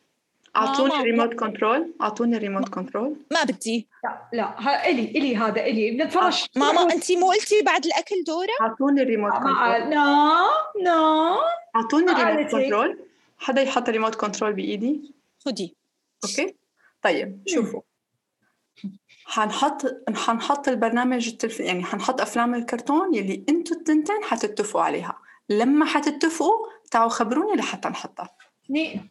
أعطوني. 0.56 0.94
الريموت 0.94 1.34
كنترول 1.34 1.94
أعطوني 2.02 2.36
الريموت 2.36 2.68
كنترول 2.68 3.16
ما 3.30 3.42
بدي. 3.42 3.88
لا 4.04 4.18
لا 4.32 4.54
ها 4.58 4.88
إلي 4.88 5.04
إلي 5.04 5.36
هذا 5.36 5.60
إلي. 5.60 5.90
بنتفرج 5.90 6.44
ماما 6.56 6.82
انت 6.82 7.12
مو 7.12 7.30
قلتي 7.30 7.62
بعد 7.62 7.86
الأكل 7.86 8.24
دورا؟ 8.26 8.48
أعطوني 8.60 9.02
الريموت 9.02 9.32
ما 9.32 9.38
control 9.38 9.94
no 9.94 10.46
no 10.82 11.36
أعطوني 11.76 12.12
ما 12.12 12.22
الريموت 12.22 12.54
هيك. 12.54 12.64
Control 12.64 12.98
حدا 13.38 13.62
يحط 13.62 13.88
ال 13.88 13.92
remote 13.92 14.14
control 14.14 14.52
بإيدي. 14.52 15.14
خدي. 15.38 15.76
okay؟ 16.24 16.54
طيب 17.02 17.42
شوفوا. 17.46 17.80
حنحط 19.24 19.82
حنحط 20.14 20.68
البرنامج 20.68 21.28
التلف... 21.28 21.60
يعني 21.60 21.84
حنحط 21.84 22.20
أفلام 22.20 22.54
الكرتون 22.54 23.14
يلي 23.14 23.44
أنتوا 23.48 23.76
التنتين 23.76 24.24
حتتفقوا 24.24 24.82
عليها. 24.82 25.18
لما 25.48 25.86
حتتفقوا 25.86 26.66
تعالوا 26.90 27.10
خبروني 27.10 27.56
لحتى 27.56 27.88
نحطها. 27.88 28.36
ني. 28.70 29.10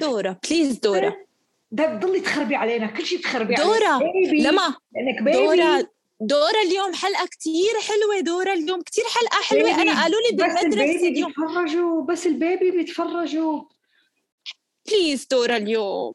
دورا. 0.00 0.38
Please 0.50 0.78
دورا. 0.78 1.26
ده 1.70 1.96
تضلي 1.96 2.20
تخربي 2.20 2.54
علينا. 2.54 2.86
كل 2.86 3.06
شيء 3.06 3.20
تخربي 3.20 3.54
دورا. 3.54 3.86
علينا 3.86 4.12
baby 4.12 4.42
لما؟ 4.42 4.74
لأنك 4.94 5.22
baby 5.22 5.32
دورا. 5.32 5.90
دورا 6.20 6.60
اليوم 6.66 6.94
حلقة 6.94 7.26
كتير 7.26 7.72
حلوة 7.88 8.20
دورا 8.20 8.52
اليوم 8.52 8.82
كتير 8.82 9.04
حلقة 9.04 9.42
حلوة. 9.42 9.62
Baby. 9.62 9.82
أنا 9.82 10.02
قالوا 10.02 10.20
لي 10.20 10.36
بس 10.36 10.42
بالمدرسة 10.42 10.82
ال 10.82 10.87
baby 10.87 11.08
اليوم. 11.08 11.28
بيتفرجوا 11.28 12.02
بس 12.02 12.26
ال 12.26 12.35
baby 12.35 12.70
بيتفرجوا. 12.70 13.62
please 14.86 15.26
دورا 15.30 15.56
اليوم. 15.56 16.14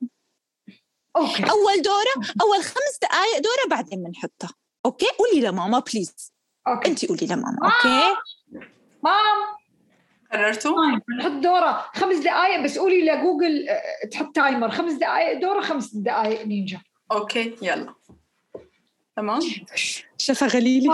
Okay. 1.16 1.44
أول 1.44 1.82
دورا 1.82 2.28
أول 2.42 2.64
خمس 2.64 3.00
دقايق 3.02 3.38
دورا 3.38 3.70
بعدين 3.70 4.04
بنحطها. 4.04 4.54
okay؟ 4.86 5.06
قولي 5.06 5.42
لماما 5.42 5.80
please 5.80 6.34
okay. 6.68 6.90
أنت 6.90 7.06
قولي 7.06 7.26
لماما 7.26 7.58
okay؟ 7.64 8.16
مام 9.04 9.56
قررتوا؟ 10.32 10.72
طيب 10.72 11.02
نحط 11.20 11.32
دورا. 11.32 11.92
خمس 11.96 12.18
دقائق 12.18 12.64
بس 12.64 12.78
قولي 12.78 13.02
لجوجل 13.02 13.70
آه، 13.70 14.08
تحط 14.12 14.36
timer 14.36 14.72
خمس 14.72 14.94
دقائق 14.94 15.42
دورا 15.42 15.62
خمس 15.62 15.96
دقائق 15.96 16.46
نينجا. 16.46 16.82
okay 17.12 17.56
يلا. 17.62 17.96
تمام؟ 19.16 19.40
شفا 20.18 20.48
غليلي. 20.48 20.90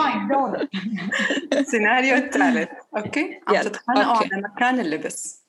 السيناريو 1.53 2.15
الثالث. 2.25 2.69
okay؟ 2.97 3.39
عم. 3.47 3.61
تتخانقوا. 3.61 4.15
على 4.17 4.41
مكان 4.41 4.79
اللبس. 4.79 5.41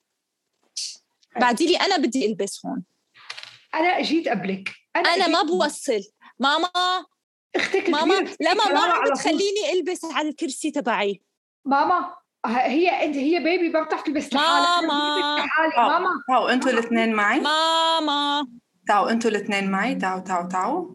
بعدي 1.40 1.66
لي 1.66 1.76
أنا 1.76 1.96
بدي 1.96 2.26
ألبس 2.26 2.66
هون. 2.66 2.82
أنا 3.74 4.02
جيت 4.02 4.28
قبلك. 4.28 4.70
أنا 4.96 5.14
جيت 5.16 5.28
ما. 5.28 5.42
بوصل. 5.42 6.00
ماما. 6.38 6.68
أختك 7.56 7.90
ماما 7.90 8.20
بتحكي 8.20 8.72
ما 8.74 8.80
عم. 8.80 9.12
بتخليني 9.12 9.72
ألبس 9.72 10.04
على 10.04 10.28
الكرسي 10.28 10.70
تبعي. 10.70 11.20
ماما 11.64 12.14
هي 12.46 12.88
أنت 13.04 13.16
هي 13.16 13.38
بيبي 13.38 13.68
ما 13.68 13.82
بتعرف 13.82 14.02
تلبس 14.02 14.34
لحالها. 14.34 14.78
أنا 14.78 14.88
ماما. 14.88 15.46
ماما. 15.76 16.10
تعوا 16.28 16.52
أنتوا 16.52 16.70
الاثنين 16.70 17.12
معي؟ 17.12 17.40
ماما. 17.40 18.46
تعوا 18.88 19.10
أنتوا 19.10 19.30
الاثنين 19.30 19.70
معي. 19.70 19.94
تعوا 19.94 20.20
تعوا 20.20 20.48
تعوا 20.48 20.94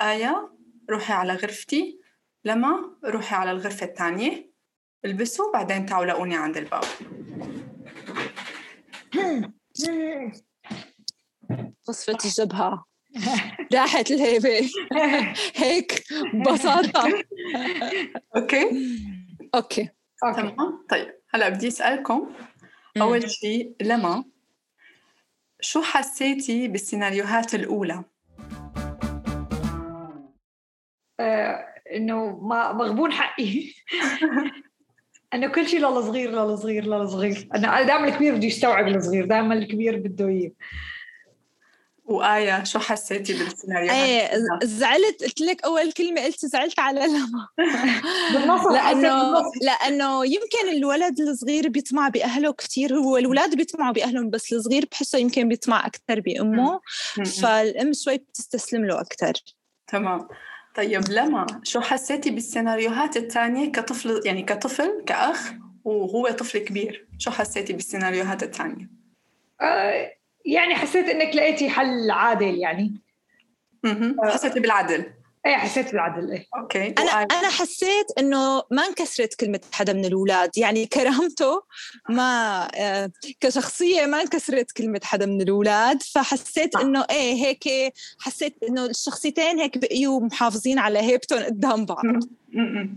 آية. 0.00 0.51
روحي 0.90 1.12
على 1.12 1.32
غرفتي 1.32 2.00
لما 2.44 2.96
روحي 3.04 3.34
على 3.34 3.50
الغرفة 3.50 3.86
الثانية 3.86 4.52
البسوا 5.04 5.52
بعدين 5.52 5.86
تعوا 5.86 6.04
لاقوني 6.04 6.36
عند 6.36 6.56
الباب. 6.56 6.84
قصفت 11.86 12.24
الجبهة. 12.24 12.84
راحت 13.74 14.10
الهيبة. 14.10 14.70
هيك 15.54 16.04
ببساطة. 16.34 17.24
أوكي. 18.36 18.62
أوكي. 19.54 19.88
أوكي 20.24 20.42
تمام. 20.42 20.86
طيب 20.88 21.14
هلا 21.30 21.48
بدي 21.48 21.68
أسألكم. 21.68 22.32
مم. 22.96 23.02
أول 23.02 23.30
شيء 23.30 23.74
لما؟ 23.82 24.24
شو 25.60 25.82
حسيتي 25.82 26.68
بالسيناريوهات 26.68 27.54
الأولى؟ 27.54 28.04
إنه 31.20 32.40
ما 32.40 32.72
مغبون 32.72 33.12
حقي. 33.12 33.64
انه 35.34 35.48
كل 35.48 35.68
شيء 35.68 35.80
للصغير 35.80 36.30
للصغير 36.30 36.84
للصغير 36.84 37.48
أنا 37.54 37.78
أنا 37.78 37.82
دائما 37.86 38.08
الكبير 38.08 38.34
بده 38.34 38.46
يستوعب 38.46 38.88
الصغير 38.88 39.26
دائما 39.26 39.54
الكبير 39.54 39.96
بده 39.96 40.28
اياه 40.28 40.50
وآية 42.04 42.64
شو 42.64 42.78
حسيتي 42.78 43.32
بالسيناريوهات 43.32 43.96
آية؟ 43.98 44.30
زعلت 44.62 45.22
قلت 45.24 45.40
لك 45.40 45.64
أول 45.64 45.92
كلمة 45.92 46.24
قلت 46.24 46.46
زعلت 46.46 46.78
على 46.80 47.00
لما 47.00 47.48
بالنص. 48.32 48.66
لأنه 49.62 50.24
يمكن 50.26 50.68
الولد 50.76 51.20
الصغير 51.20 51.68
بيطمع 51.68 52.08
بأهله 52.08 52.52
كثير 52.52 52.94
هو 52.96 53.16
الولاد 53.16 53.56
بيطمعوا 53.56 53.92
بأهلهم 53.92 54.30
بس 54.30 54.52
الصغير 54.52 54.88
بحسه 54.92 55.18
يمكن 55.18 55.48
بيطمع 55.48 55.86
أكثر 55.86 56.20
بأمه. 56.20 56.74
م- 56.74 56.78
م. 57.20 57.24
فالأم 57.24 57.92
شوي 57.92 58.16
بتستسلم 58.18 58.84
له 58.84 59.00
أكثر 59.00 59.32
تمام. 59.86 60.28
طيب 60.74 61.02
لما 61.10 61.46
شو 61.62 61.80
حسيتي 61.80 62.30
بالسيناريوهات 62.30 63.16
الثانية 63.16 63.72
كطفل 63.72 64.20
يعني 64.24 64.42
كطفل 64.42 65.02
كأخ 65.06 65.52
وهو 65.84 66.28
طفل 66.28 66.58
كبير 66.58 67.06
شو 67.18 67.30
حسيتي 67.30 67.72
بالسيناريوهات 67.72 68.42
الثانية؟ 68.42 68.90
آه، 69.60 70.12
يعني 70.44 70.74
حسيت 70.74 71.08
إنك 71.08 71.36
لقيتي 71.36 71.70
حل 71.70 72.10
عادل 72.10 72.54
يعني. 72.58 72.94
آه. 73.84 74.14
حسيتي 74.24 74.60
بالعدل 74.60 75.04
إيه 75.46 75.54
حسيت 75.56 75.92
بالعدل 75.92 76.30
إيه 76.30 76.46
أوكي 76.56 76.88
أنا؟ 76.88 77.10
أنا 77.10 77.48
حسيت 77.48 78.06
إنه 78.18 78.62
ما 78.70 78.86
انكسرت 78.86 79.34
كلمة 79.34 79.60
حدا 79.72 79.92
من 79.92 80.04
الأولاد 80.04 80.58
يعني 80.58 80.86
كرامته 80.94 81.62
ما 82.08 82.68
آه، 82.74 83.10
كشخصية 83.40 84.06
ما 84.06 84.20
انكسرت 84.20 84.72
كلمة 84.72 85.00
حدا 85.04 85.26
من 85.26 85.40
الأولاد 85.40 86.02
فحسيت. 86.02 86.76
إنه 86.76 87.04
إيه 87.10 87.34
هيك 87.34 87.94
حسيت 88.18 88.54
إنه 88.68 88.84
الشخصيتين 88.86 89.58
هيك 89.60 89.78
بقيوا 89.78 90.20
محافظين 90.20 90.78
على 90.78 90.98
هيبتهم 90.98 91.42
قدام 91.44 91.86
بعض. 91.86 92.04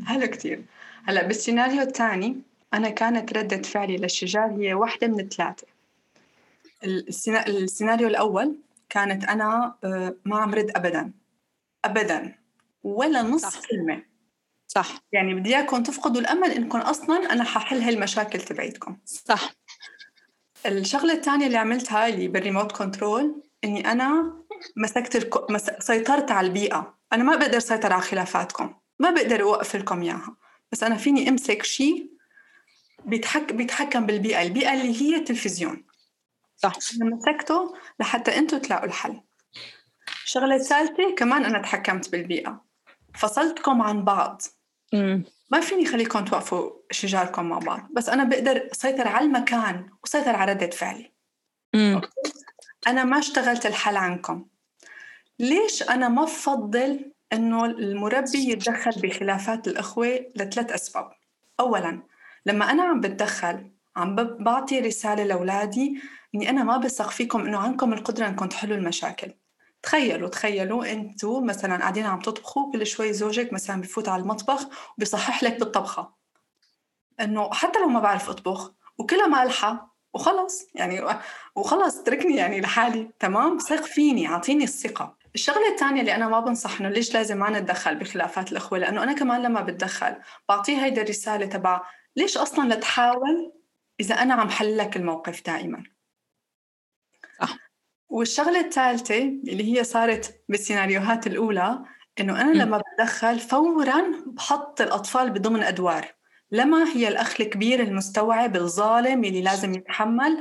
حلو 0.06 0.28
كتير 0.28 0.62
هلا 1.06 1.24
بالسيناريو 1.28 1.82
الثاني 1.82 2.42
أنا 2.74 2.90
كانت 2.90 3.38
ردة 3.38 3.62
فعلي 3.62 3.98
للشجار 3.98 4.52
هي 4.60 4.74
واحدة 4.74 5.08
من 5.08 5.20
الثلاثة 5.20 5.68
السينا- 6.84 7.48
السيناريو 7.48 8.08
الأول 8.08 8.56
كانت 8.90 9.24
أنا 9.24 9.76
آه، 9.84 10.16
ما 10.26 10.38
عم 10.38 10.54
رد 10.54 10.72
ابدا 10.76 11.12
ابدا 11.86 12.36
ولا 12.84 13.22
نص 13.22 13.42
صح. 13.42 13.62
كلمة. 13.70 14.04
صح. 14.68 15.00
يعني 15.12 15.34
بدي 15.34 15.56
إياكم 15.56 15.84
تفقدوا 15.84 16.22
الأمل 16.22 16.52
إنكم 16.52 16.78
أصلا 16.78 17.34
أنا 17.34 17.44
ححل 17.44 17.82
هالمشاكل 17.82 18.42
تبعيتكم. 18.42 18.98
صح. 19.06 19.54
الشغلة 20.66 21.14
الثانية 21.14 21.48
اللي 21.48 21.58
عملتها 21.58 22.08
اللي 22.08 22.28
بال 22.28 22.39
remote 22.39 22.72
control 22.72 23.44
إني 23.64 23.92
أنا 23.92 24.34
مسكت 24.76 25.16
الك... 25.16 25.52
مس... 25.52 25.72
سيطرت 25.80 26.32
على 26.32 26.48
البيئة. 26.48 26.98
أنا 27.14 27.24
ما 27.24 27.36
بقدر 27.36 27.60
سيطر 27.60 27.94
على 27.94 28.02
خلافاتكم. 28.02 28.76
ما 29.00 29.10
بقدر 29.10 29.42
أوقف 29.42 29.76
لكم 29.76 30.02
إياها. 30.02 30.36
بس 30.72 30.84
أنا 30.84 30.96
فيني 30.96 31.30
أمسك 31.30 31.64
شيء 31.64 32.12
بيتحك... 33.06 33.54
بيتحكم 33.54 34.06
بالبيئة 34.06 34.42
البيئة 34.42 34.74
اللي 34.74 35.02
هي 35.02 35.16
التلفزيون 35.16 35.86
صح. 36.56 36.74
أنا 37.02 37.16
مسكته 37.16 37.76
لحتى 38.00 38.38
أنتم 38.38 38.58
تلاقوا 38.58 38.86
الحل. 38.86 39.22
الشغله 40.26 40.56
الثالثه 40.56 41.16
كمان 41.16 41.46
أنا 41.46 41.62
تحكمت 41.62 42.12
بالبيئة. 42.12 42.66
فصلتكم 43.16 43.82
عن 43.82 44.04
بعض. 44.04 44.42
مم. 44.94 45.24
ما 45.52 45.60
فيني 45.60 45.86
خليكم 45.86 46.26
توقفوا 46.26 46.72
شجاركم 46.92 47.46
مع 47.46 47.60
بعض. 47.60 47.88
بس 47.92 48.10
أنا 48.10 48.24
بقدر 48.24 48.70
أسيطر 48.72 49.08
على 49.08 49.26
المكان 49.26 49.90
وسيطر 50.04 50.36
على 50.36 50.54
ردة 50.54 50.70
فعلي. 50.70 51.12
مم. 51.74 52.02
أنا 52.88 53.04
ما 53.04 53.20
اشتغلت 53.20 53.66
الحل 53.66 53.98
عنكم. 53.98 54.46
ليش 55.40 55.84
أنا 55.90 56.10
ما 56.10 56.24
بفضل 56.24 57.12
إنه 57.34 57.66
المربي 57.66 58.50
يتدخل 58.50 59.02
بخلافات 59.02 59.68
الأخوة 59.68 60.26
لثلاث 60.36 60.72
أسباب؟ 60.72 61.12
أولاً 61.60 62.02
لما 62.46 62.72
أنا 62.72 62.84
عم 62.84 63.02
بتدخل 63.02 63.72
عم 63.96 64.16
بعطي 64.16 64.80
رسالة 64.80 65.24
لأولادي 65.24 66.02
إني 66.36 66.50
أنا 66.50 66.64
ما 66.64 66.78
بثق 66.78 67.10
فيكم 67.10 67.46
إنه 67.46 67.58
عندكم 67.58 67.94
القدرة 67.94 68.28
إنكم 68.28 68.46
تحلوا 68.46 68.78
المشاكل. 68.78 69.32
تخيلوا 69.86 70.30
تخيلوا 70.30 70.92
أنتوا 70.92 71.42
مثلا 71.42 71.78
قاعدين 71.78 72.06
عم 72.06 72.20
تطبخوا 72.20 72.72
كل 72.72 72.88
شوي 72.88 73.14
زوجك 73.14 73.54
مثلا 73.54 73.82
بفوت 73.82 74.10
على 74.10 74.22
المطبخ 74.22 74.68
وبيصحح 74.98 75.44
لك 75.44 75.60
بالطبخة. 75.60 76.14
إنه 77.22 77.54
حتى 77.54 77.80
لو 77.80 77.88
ما 77.88 78.00
بعرف 78.00 78.30
أطبخ 78.30 78.72
وكلها 78.98 79.28
مالحة 79.28 79.96
وخلص 80.14 80.68
يعني 80.76 81.20
وخلص 81.56 82.04
تركني 82.04 82.36
يعني 82.36 82.62
لحالي 82.62 83.10
تمام؟ 83.20 83.58
ثق 83.58 83.84
فيني 83.84 84.28
أعطيني 84.28 84.64
الثقة. 84.64 85.18
الشغلة 85.36 85.72
الثانية 85.72 86.02
اللي 86.02 86.16
أنا 86.16 86.28
ما 86.28 86.40
بنصح 86.40 86.80
إنه 86.80 86.90
ليش 86.90 87.14
لازم 87.14 87.38
ما 87.38 87.50
نتدخل 87.50 87.96
بخلافات 87.96 88.52
الأخوة؟ 88.52 88.80
لأنه 88.80 89.04
أنا 89.04 89.14
كمان 89.14 89.42
لما 89.42 89.62
بتدخل 89.62 90.16
بعطيه 90.50 90.86
هيدا 90.86 91.02
الرسالة 91.02 91.46
تبع 91.46 91.82
ليش 92.16 92.38
أصلا 92.38 92.68
لا 92.68 92.76
تحاول 92.76 93.54
إذا 94.00 94.16
أنا 94.16 94.34
عم 94.34 94.50
حل 94.50 94.78
لك 94.78 94.98
الموقف 94.98 95.46
دائما. 95.46 95.95
والشغلة 98.16 98.60
الثالثة 98.60 99.20
اللي 99.20 99.78
هي 99.78 99.84
صارت 99.84 100.42
بالسيناريوهات 100.50 101.28
الأولى 101.28 101.80
إنه 102.20 102.42
أنا. 102.42 102.64
لما 102.64 102.78
بتدخل 102.78 103.40
فورا 103.40 104.04
بحط 104.26 104.82
الأطفال 104.82 105.30
بضمن 105.30 105.64
أدوار 105.64 106.16
لما 106.52 106.96
هي 106.96 107.08
الأخ 107.08 107.42
الكبير 107.42 107.80
المستوعب 107.80 108.56
الظالم 108.56 109.24
اللي 109.24 109.42
لازم 109.42 109.74
يتحمل 109.74 110.38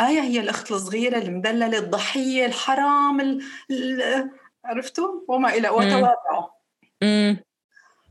آية 0.00 0.20
هي 0.20 0.40
الأخت 0.40 0.72
الصغيرة 0.72 1.18
المدللة 1.18 1.78
الضحية 1.78 2.46
الحرام 2.46 3.20
ال... 3.20 3.42
ال... 3.70 4.30
عرفتوا؟ 4.64 5.20
وما 5.28 5.54
إلى 5.54 5.68
وتوابعه 5.68 6.56
مم. 7.02 7.36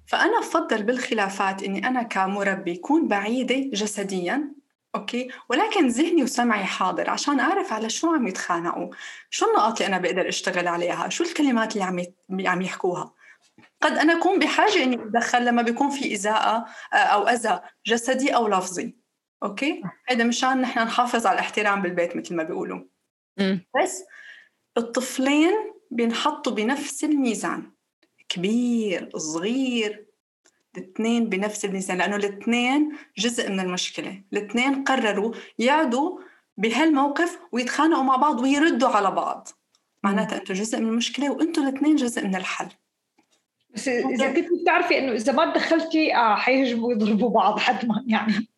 فأنا 0.07 0.39
بفضل 0.39 0.83
بالخلافات 0.83 1.63
إني 1.63 1.87
أنا 1.87 2.03
كمربي 2.03 2.75
كون 2.75 3.07
بعيدة 3.07 3.55
جسديا 3.55 4.60
okay؟ 4.95 5.29
ولكن 5.49 5.87
ذهني 5.87 6.23
وسمعي 6.23 6.63
حاضر 6.63 7.09
عشان 7.09 7.39
أعرف 7.39 7.73
على 7.73 7.89
شو 7.89 8.13
عم 8.13 8.27
يتخانقوا. 8.27 8.89
شو 9.29 9.45
النقاط 9.49 9.81
اللي 9.81 9.87
أنا 9.87 9.97
بقدر 9.97 10.29
أشتغل 10.29 10.67
عليها؟ 10.67 11.09
شو 11.09 11.23
الكلمات 11.23 11.73
اللي 11.73 11.83
عم 11.83 11.99
يت- 11.99 12.15
عم 12.31 12.61
يحكوها؟ 12.61 13.13
قد 13.81 13.91
أنا 13.91 14.19
أكون 14.19 14.39
بحاجة 14.39 14.83
إني 14.83 14.95
أتدخل 14.95 15.45
لما 15.45 15.61
بيكون 15.61 15.89
في 15.89 16.13
إساءة 16.13 16.65
آه، 16.93 16.95
أو 16.95 17.27
أذى 17.27 17.59
جسدي 17.85 18.35
أو 18.35 18.47
لفظي. 18.47 18.95
okay؟ 19.43 19.83
هيدا 20.07 20.23
مشان 20.23 20.61
نحن 20.61 20.79
نحافظ 20.79 21.25
على 21.25 21.33
الاحترام 21.33 21.81
بالبيت 21.81 22.15
مثل 22.17 22.35
ما 22.35 22.43
بيقولوا. 22.43 22.79
بس 23.83 24.03
الطفلين 24.77 25.53
بينحطوا 25.91 26.51
بنفس 26.51 27.03
الميزان. 27.03 27.71
كبير 28.29 29.09
صغير 29.17 30.05
الاثنين 30.77 31.29
بنفس 31.29 31.65
الميزان 31.65 31.97
لأنه 31.97 32.15
الاثنين 32.15 32.91
جزء 33.17 33.51
من 33.51 33.59
المشكلة. 33.59 34.21
الاثنين 34.33 34.83
قرروا 34.83 35.33
يعدوا 35.59 36.19
بهالموقف 36.57 37.39
ويتخانقوا 37.51 38.03
مع 38.03 38.15
بعض 38.15 38.39
ويردوا 38.39 38.89
على 38.89 39.11
بعض. 39.11 39.47
معناتها 40.03 40.37
أنتم 40.37 40.53
جزء 40.53 40.79
من 40.79 40.87
المشكلة 40.87 41.31
وأنتم 41.31 41.67
الاثنين 41.67 41.95
جزء 41.95 42.27
من 42.27 42.35
الحل. 42.35 42.67
بس 43.73 43.87
إذا 43.87 44.31
كنت 44.33 44.47
بتعرفي 44.61 44.99
إنه 44.99 45.11
إذا 45.11 45.33
ما 45.33 45.53
تدخلتي 45.53 46.15
آه 46.15 46.35
حيهجموا 46.35 46.87
ويضربوا 46.87 47.29
بعض 47.29 47.59
حتما 47.59 48.03
يعني. 48.07 48.33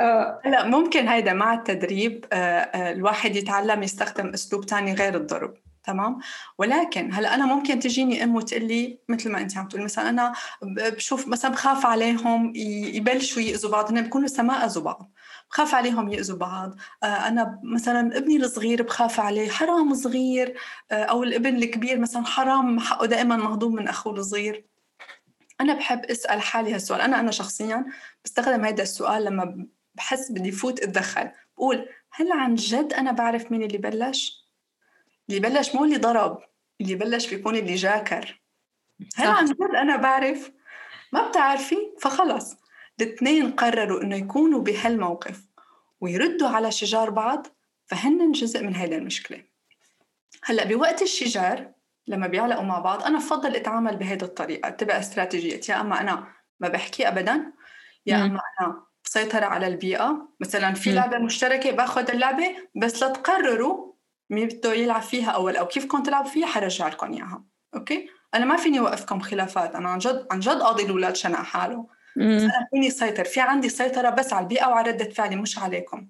آه 0.00 0.40
لا 0.44 0.66
ممكن 0.66 1.08
هيدا 1.08 1.32
مع 1.32 1.54
التدريب 1.54 2.24
آه 2.32 2.36
آه 2.36 2.92
الواحد 2.92 3.36
يتعلم 3.36 3.82
يستخدم 3.82 4.28
أسلوب 4.28 4.66
تاني 4.66 4.94
غير 4.94 5.16
الضرب. 5.16 5.54
تمام؟ 5.84 6.18
ولكن 6.58 7.12
هلأ 7.12 7.34
أنا 7.34 7.46
ممكن 7.46 7.78
تجيني 7.78 8.24
أم 8.24 8.34
وتقول 8.36 8.64
لي 8.64 8.98
مثل 9.08 9.30
ما 9.30 9.40
انت 9.40 9.56
عم 9.56 9.68
تقولي 9.68 9.84
مثلا 9.84 10.08
أنا 10.08 10.32
بشوف 10.62 11.28
مثلا 11.28 11.50
بخاف 11.50 11.86
عليهم 11.86 12.52
يبلشوا 12.56 13.42
يأذوا 13.42 13.70
بعض 13.70 13.90
هن 13.90 14.02
بيكونوا 14.02 14.28
ما 14.38 14.64
أذوا 14.64 14.82
بعض 14.82 15.12
بخاف 15.52 15.74
عليهم 15.74 16.08
يأذوا 16.08 16.38
بعض. 16.38 16.76
آه، 17.02 17.06
أنا 17.06 17.60
مثلا 17.64 18.18
ابني 18.18 18.36
الصغير 18.36 18.82
بخاف 18.82 19.20
عليه 19.20 19.50
حرام 19.50 19.94
صغير 19.94 20.56
آه، 20.90 21.04
أو 21.04 21.22
الابن 21.22 21.56
الكبير 21.56 21.98
مثلا 21.98 22.24
حرام 22.24 22.80
حقه 22.80 23.06
دائما 23.06 23.36
مهضوم 23.36 23.74
من 23.74 23.88
أخوه 23.88 24.12
الصغير. 24.12 24.66
أنا 25.60 25.74
بحب 25.74 26.04
أسأل 26.04 26.42
حالي 26.42 26.74
هالسؤال. 26.74 27.00
أنا 27.00 27.20
أنا 27.20 27.30
شخصيا 27.30 27.86
بستخدم 28.24 28.64
هذا 28.64 28.82
السؤال 28.82 29.24
لما 29.24 29.66
بحس 29.94 30.32
بدي 30.32 30.50
فوت 30.50 30.80
أتدخل 30.80 31.30
بقول 31.56 31.88
هل 32.12 32.32
عن 32.32 32.54
جد 32.54 32.92
أنا 32.92 33.12
بعرف 33.12 33.52
مين 33.52 33.62
اللي 33.62 33.78
بلش؟ 33.78 34.41
اللي 35.28 35.40
بلش 35.40 35.74
مو 35.74 35.84
اللي 35.84 35.96
ضرب 35.96 36.38
اللي 36.80 36.94
بلش 36.94 37.34
بيكون 37.34 37.56
اللي 37.56 37.74
جاكر. 37.74 38.42
هل 39.16 39.26
عن 39.26 39.44
جد 39.44 39.74
أنا 39.76 39.96
بعرف؟ 39.96 40.52
ما 41.12 41.28
بتعرفي؟ 41.28 41.76
فخلص. 42.00 42.56
الاثنين 43.00 43.50
قرروا 43.50 44.02
إنه 44.02 44.16
يكونوا 44.16 44.60
بهالموقف 44.60 45.40
ويردوا 46.00 46.48
على 46.48 46.70
شجار 46.70 47.10
بعض 47.10 47.46
فهن 47.86 48.32
جزء 48.32 48.62
من 48.62 48.76
هيدا 48.76 48.96
المشكلة. 48.96 49.44
هلا 50.44 50.64
بوقت 50.64 51.02
الشجار 51.02 51.72
لما 52.06 52.26
بيعلقوا 52.26 52.64
مع 52.64 52.78
بعض 52.78 53.02
أنا 53.02 53.18
بفضل 53.18 53.56
أتعامل 53.56 53.96
بهيدي 53.96 54.24
الطريقة 54.24 54.68
اتبع 54.68 54.98
استراتيجيه 54.98 55.60
يا 55.68 55.80
أما 55.80 56.00
أنا 56.00 56.28
ما 56.60 56.68
بحكي 56.68 57.08
ابدا 57.08 57.52
يا 58.06 58.16
أما 58.16 58.40
أنا 58.60 58.82
بسيطر 59.04 59.44
على 59.44 59.66
البيئة. 59.66 60.28
مثلا 60.40 60.74
في 60.74 60.92
لعبة 60.92 61.18
مشتركة 61.18 61.70
باخذ 61.70 62.10
اللعبة 62.10 62.56
بس 62.76 63.02
لتقرروا 63.02 63.91
مين 64.32 64.48
بده 64.48 64.72
يلعب 64.72 65.02
فيها 65.02 65.30
أول 65.30 65.56
أو 65.56 65.66
كيف 65.66 65.86
كنت 65.86 66.06
تلعبوا 66.06 66.30
فيها 66.30 66.46
حرجع 66.46 66.88
لكم 66.88 67.12
إياها. 67.12 67.44
أوكي؟ 67.74 68.08
أنا 68.34 68.44
ما 68.44 68.56
فيني 68.56 68.78
أوقفكم 68.78 69.20
خلافات 69.20 69.74
أنا 69.74 69.88
عن 69.88 69.98
جد 69.98 70.26
عن 70.30 70.40
جد 70.40 70.60
قاضي 70.60 70.82
الأولاد 70.82 71.16
شنع 71.16 71.42
حاله. 71.42 71.86
أنا 72.16 72.68
فيني 72.70 72.90
سيطر 72.90 73.24
في 73.24 73.40
عندي 73.40 73.68
سيطرة 73.68 74.10
بس 74.10 74.32
على 74.32 74.42
البيئة 74.42 74.66
وعلى 74.66 74.90
ردة 74.90 75.10
فعلي 75.10 75.36
مش 75.36 75.58
عليكم. 75.58 76.08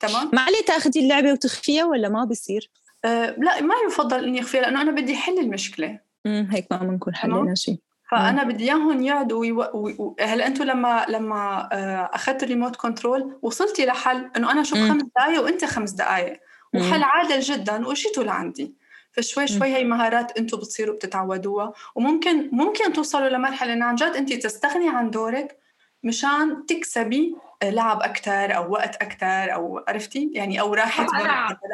تمام؟ 0.00 0.30
ما 0.32 0.40
عليه 0.40 0.64
تاخذي 0.66 1.00
اللعبة 1.00 1.32
وتخفيها 1.32 1.84
ولا 1.84 2.08
ما 2.08 2.24
بصير؟ 2.24 2.70
أه 3.04 3.34
لا 3.38 3.62
ما 3.62 3.74
يفضل 3.86 4.24
إني 4.24 4.40
أخفيها 4.40 4.60
لأنه 4.60 4.82
أنا 4.82 4.90
بدي 4.90 5.16
حل 5.16 5.38
المشكلة. 5.38 6.00
امم 6.26 6.48
هيك 6.50 6.66
ما 6.70 6.76
بنكون 6.76 7.14
حلينا 7.14 7.54
شيء 7.54 7.78
فأنا 8.10 8.44
بدي 8.44 8.64
إياهم 8.64 9.02
يقعدوا 9.02 9.40
ويو... 9.40 9.60
و... 9.74 10.16
هلا 10.20 10.46
أنتم 10.46 10.64
لما 10.64 11.06
لما 11.08 11.68
آه، 11.72 12.10
اخذت 12.12 12.42
ال 12.42 12.47
remote 12.47 12.76
control 12.76 13.38
وصلتي 13.42 13.86
لحل 13.86 14.30
إنه 14.36 14.52
أنا 14.52 14.62
شوف 14.62 14.78
خمس 14.78 15.02
دقائق 15.02 15.42
وأنت 15.42 15.64
خمس 15.64 15.90
دقائق 15.90 16.40
وحل 16.74 17.02
عادل 17.02 17.40
جدا 17.40 17.86
واجيتوا 17.88 18.24
لعندي. 18.24 18.74
فشوي 19.12 19.46
شوي 19.46 19.76
هي 19.76 19.84
مهارات 19.84 20.38
أنتم 20.38 20.58
بتصيروا 20.58 20.94
بتتعودوها. 20.94 21.72
وممكن 21.94 22.48
ممكن 22.52 22.92
توصلوا 22.92 23.28
لمرحلة 23.28 23.72
إنه 23.72 23.84
عن 23.84 23.94
جد 23.94 24.12
أنت 24.16 24.32
تستغني 24.32 24.88
عن 24.88 25.10
دورك 25.10 25.58
مشان 26.02 26.66
تكسبي 26.66 27.36
لعب 27.64 28.02
أكثر 28.02 28.56
أو 28.56 28.72
وقت 28.72 28.96
أكثر 28.96 29.54
أو 29.54 29.84
عرفتي؟ 29.88 30.30
يعني 30.32 30.60
أو 30.60 30.74
راحة 30.74 31.06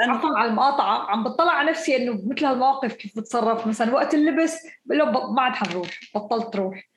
أنا 0.05 0.13
عفوا 0.13 0.39
على 0.39 0.51
المقاطعة 0.51 1.11
عم 1.11 1.25
بطلع 1.25 1.53
على 1.53 1.71
نفسي 1.71 1.97
إنه 1.97 2.21
مثل 2.27 2.45
هالمواقف 2.45 2.95
كيف 2.95 3.17
بتصرف. 3.17 3.67
مثلا 3.67 3.95
وقت 3.95 4.15
اللبس 4.15 4.67
بقول 4.85 4.99
له 4.99 5.33
ما 5.33 5.43
عاد 5.43 5.53
حنروح 5.53 6.01
بطلت 6.15 6.57
روح 6.57 6.91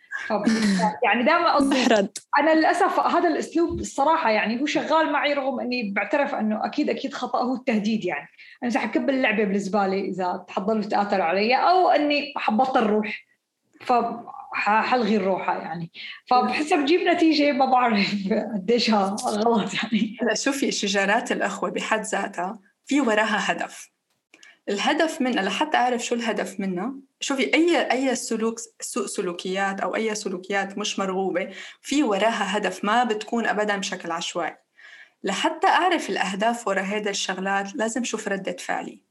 يعني 1.03 1.23
دائما 1.23 1.55
قصدي 1.55 1.85
أنا 2.39 2.55
للأسف 2.55 2.99
هذا 2.99 3.29
الأسلوب 3.29 3.79
الصراحة 3.79 4.31
يعني 4.31 4.61
هو 4.61 4.65
شغال 4.65 5.11
معي 5.11 5.33
رغم 5.33 5.59
إني 5.59 5.91
بعترف 5.95 6.35
إنه 6.35 6.65
أكيد 6.65 6.89
أكيد 6.89 7.13
خطأ 7.13 7.43
هو 7.43 7.55
التهديد 7.55 8.05
يعني. 8.05 8.27
أنا 8.63 8.79
حكب 8.79 9.09
اللعبة 9.09 9.43
بالزباله 9.43 9.99
إذا 9.99 10.45
تحضروا 10.47 10.81
تقاتلوا 10.81 11.25
علي 11.25 11.55
أو 11.55 11.89
إني 11.89 12.33
حبطل 12.37 12.83
روح 12.83 13.25
ف 13.81 13.93
حلغي 14.55 15.15
الروحة 15.15 15.57
يعني. 15.57 15.91
فبحسها 16.25 16.77
بجيب 16.77 17.01
نتيجة 17.01 17.51
ما 17.51 17.65
بعرف 17.65 18.27
قديش 18.53 18.93
غلط 18.93 19.73
يعني. 19.73 20.17
هلا 20.21 20.35
شوفي 20.35 20.71
شجارات 20.71 21.31
الأخوة 21.31 21.69
بحد 21.69 22.01
ذاتها 22.01 22.59
في 22.85 23.01
وراها 23.01 23.51
هدف. 23.51 23.92
الهدف 24.69 25.21
منها 25.21 25.43
لحتى 25.43 25.77
أعرف 25.77 26.05
شو 26.05 26.15
الهدف 26.15 26.59
منها 26.59 26.93
شوفي 27.19 27.53
أي 27.53 27.91
أي 27.91 28.15
سلوك 28.15 28.59
سوء 28.81 29.05
سلوكيات 29.05 29.79
أو 29.81 29.95
أي 29.95 30.15
سلوكيات 30.15 30.77
مش 30.77 30.99
مرغوبة 30.99 31.53
في 31.81 32.03
وراها 32.03 32.57
هدف 32.57 32.85
ما 32.85 33.03
بتكون 33.03 33.45
أبدا 33.45 33.77
بشكل 33.77 34.11
عشوائي. 34.11 34.57
لحتى 35.23 35.67
أعرف 35.67 36.09
الأهداف 36.09 36.67
ورا 36.67 36.81
هذا 36.81 37.09
الشغلات 37.09 37.75
لازم 37.75 38.03
شوف 38.03 38.27
ردة 38.27 38.55
فعلي. 38.59 39.01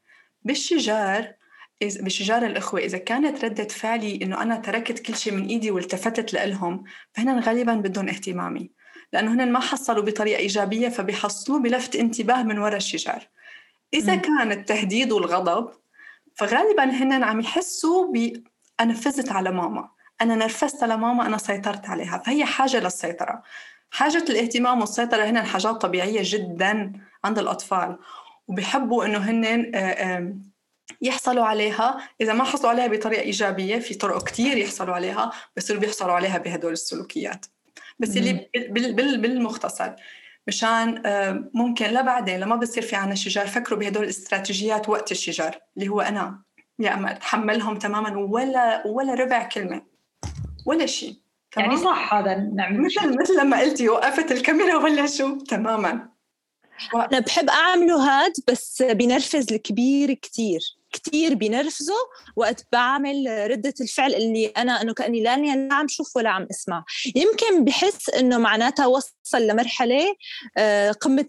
بالشجار 0.43 1.35
بشجار 1.83 2.47
الإخوة 2.47 2.81
إذا 2.81 2.99
كانت 2.99 3.45
ردة 3.45 3.69
فعلي 3.69 4.19
إنه 4.23 4.43
أنا 4.43 4.57
تركت 4.57 4.99
كل 4.99 5.17
شيء 5.17 5.33
من 5.33 5.47
إيدي 5.47 5.71
والتفتت 5.71 6.33
لإلهم 6.33 6.85
فهن 7.13 7.41
غالبا 7.41 7.75
بدهم 7.75 8.09
اهتمامي. 8.09 8.71
لأنه 9.13 9.35
هن 9.35 9.53
ما 9.53 9.61
حصلوا 9.61 10.05
بطريقة 10.05 10.39
إيجابية 10.39 10.89
فبيحصلوا 10.89 11.59
بلفت 11.59 11.97
انتباه 11.97 12.43
من 12.43 12.59
وراء 12.59 12.77
الشجار. 12.77 13.29
إذا 13.95 14.15
كان 14.17 14.53
التهديد 14.53 15.13
والغضب 15.13 15.71
فغالبا 16.35 16.85
هن 16.85 17.25
عم 17.25 17.41
يحسوا 17.41 18.13
ب 18.13 18.43
أنا 18.81 18.95
فزت 18.95 19.33
على 19.33 19.51
ماما 19.51 19.89
أنا 20.21 20.35
نرفزت 20.35 20.83
على 20.83 20.97
ماما 20.97 21.27
أنا 21.27 21.39
سيطرت 21.39 21.89
عليها. 21.89 22.19
فهي 22.19 22.45
حاجة 22.45 22.81
للسيطرة. 22.81 23.43
حاجة 23.91 24.25
الاهتمام 24.31 24.81
والسيطرة 24.81 25.25
هن 25.25 25.43
حاجات 25.43 25.75
طبيعية 25.75 26.21
جدا 26.25 26.93
عند 27.25 27.39
الأطفال 27.39 27.99
وبيحبوا 28.49 29.05
إنه 29.05 29.19
هن 29.19 30.33
يحصلوا 31.03 31.45
عليها. 31.45 32.09
إذا 32.21 32.33
ما 32.33 32.45
حصلوا 32.45 32.71
عليها 32.71 32.87
بطريقة 32.87 33.23
إيجابية 33.23 33.79
في 33.79 33.95
طرق 33.95 34.25
كتير 34.25 34.57
يحصلوا 34.57 34.95
عليها 34.95 35.33
بس 35.57 35.71
اللي 35.71 35.81
بيحصلوا 35.81 36.13
عليها 36.13 36.39
بهدول 36.39 36.73
السلوكيات. 36.73 37.47
بس 37.99 38.17
اللي 38.17 38.49
بالمختصر 39.17 39.93
مشان 40.49 41.07
آه، 41.07 41.51
ممكن 41.55 41.87
لبعدين 41.87 42.41
لما 42.41 42.57
بصير 42.57 42.83
في 42.83 42.97
عنا 42.97 43.15
شجار 43.15 43.47
فكروا 43.47 43.79
بهدول 43.79 44.05
الاستراتيجيات 44.05 44.89
وقت 44.89 45.13
الشجار 45.13 45.59
اللي 45.77 45.89
هو 45.89 46.01
أنا 46.01 46.43
يا 46.79 46.95
أما 46.95 47.13
أتحملهم 47.13 47.79
تماما 47.79 48.19
ولا 48.19 48.87
ولا 48.87 49.15
ربع 49.15 49.49
كلمة 49.49 49.83
ولا 50.67 50.87
شيء 50.87 51.23
يعني 51.57 51.77
صح 51.77 52.15
هذا 52.15 52.35
نعم 52.35 52.85
مثل 52.85 53.21
مثل 53.21 53.41
لما 53.41 53.61
قلتي 53.61 53.89
وقفت 53.89 54.33
الكاميرا 54.33 54.77
ولا 54.77 55.07
شو 55.07 55.39
تماما. 55.39 56.09
أنا 56.95 57.21
بحب 57.21 57.51
أعمله 57.51 57.97
هاد 57.97 58.33
بس 58.49 58.83
بنرفز 58.83 59.53
الكبير 59.53 60.13
كتير. 60.13 60.61
كتير 60.93 61.35
بينرفزه 61.35 61.95
وقت 62.37 62.67
بعمل 62.73 63.47
ردة 63.51 63.75
الفعل 63.81 64.15
اللي 64.15 64.47
أنا 64.47 64.83
إنه 64.83 64.95
كأني 64.95 65.23
لاني 65.23 65.69
لا 65.69 65.75
عم 65.75 65.89
شوف 65.89 66.17
ولا 66.17 66.31
عم 66.31 66.47
أسمع. 66.51 66.85
يمكن 67.17 67.65
بحس 67.65 68.11
إنه 68.11 68.39
معناتها 68.39 68.87
وصل 68.87 69.13
لمرحلة 69.41 70.15
آه، 70.57 70.91
قمة 70.91 71.27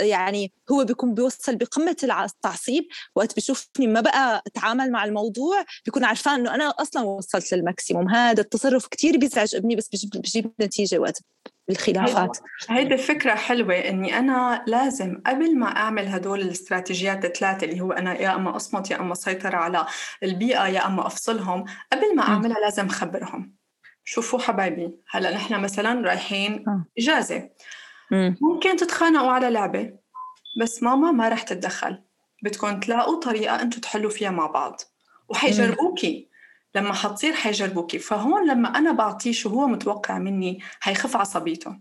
يعني 0.00 0.52
هو 0.72 0.84
بيكون 0.84 1.14
بيوصل 1.14 1.56
بقمة 1.56 1.96
التعصيب. 2.02 2.84
وقت 3.14 3.36
بشوفني 3.36 3.86
ما 3.86 4.00
بقى 4.00 4.42
أتعامل 4.46 4.92
مع 4.92 5.04
الموضوع 5.04 5.64
بيكون 5.84 6.04
عرفان 6.04 6.40
إنه 6.40 6.54
أنا 6.54 6.68
أصلا 6.68 7.02
وصلت 7.02 7.54
للماكسيموم. 7.54 8.08
هذا 8.08 8.40
التصرف 8.40 8.86
كتير 8.86 9.16
بيزعج 9.16 9.56
ابني 9.56 9.76
بس 9.76 9.88
بجيب, 9.88 10.10
بجيب 10.10 10.52
نتيجة 10.60 10.98
وقت 10.98 11.22
الخلافات 11.70 12.38
هيدي 12.68 12.96
فكرة 12.96 13.34
حلوة 13.34 13.74
إني 13.74 14.18
أنا 14.18 14.64
لازم 14.66 15.22
قبل 15.26 15.58
ما 15.58 15.66
أعمل 15.66 16.08
هدول 16.08 16.40
الاستراتيجيات 16.40 17.24
الثلاثة 17.24 17.64
اللي 17.64 17.80
هو 17.80 17.92
أنا 17.92 18.20
يا 18.20 18.34
أما 18.34 18.56
أصمت 18.56 18.90
يا 18.90 19.00
أما 19.00 19.14
سيطر 19.14 19.56
على 19.56 19.86
البيئة 20.22 20.66
يا 20.66 20.86
أما 20.86 21.06
أفصلهم 21.06 21.64
قبل 21.92 22.16
ما 22.16 22.22
أعملها 22.22 22.60
لازم 22.60 22.86
أخبرهم 22.86 23.60
شوفوا 24.04 24.38
حبايبي 24.38 24.90
هلأ 25.10 25.34
نحن 25.34 25.60
مثلا 25.60 26.00
رايحين 26.00 26.64
آه. 26.68 26.84
إجازة. 26.98 27.50
ممكن 28.40 28.76
تتخانقوا 28.76 29.30
على 29.30 29.50
لعبة 29.50 29.92
بس 30.60 30.82
ماما 30.82 31.10
ما 31.10 31.28
رح 31.28 31.42
تتدخل. 31.42 32.02
بدكم 32.42 32.80
تلاقوا 32.80 33.20
طريقة 33.20 33.62
أنتم 33.62 33.80
تحلوا 33.80 34.10
فيها 34.10 34.30
مع 34.30 34.46
بعض. 34.46 34.80
وحيجربوكي. 35.28 36.29
لما 36.74 36.94
حتصير 36.94 37.32
حيجربوكي. 37.32 37.98
فهون 37.98 38.50
لما 38.50 38.78
أنا 38.78 38.92
بعطيه 38.92 39.32
شو 39.32 39.48
هو 39.48 39.66
متوقع 39.66 40.18
مني 40.18 40.60
حيخف 40.80 41.16
عصبيته. 41.16 41.78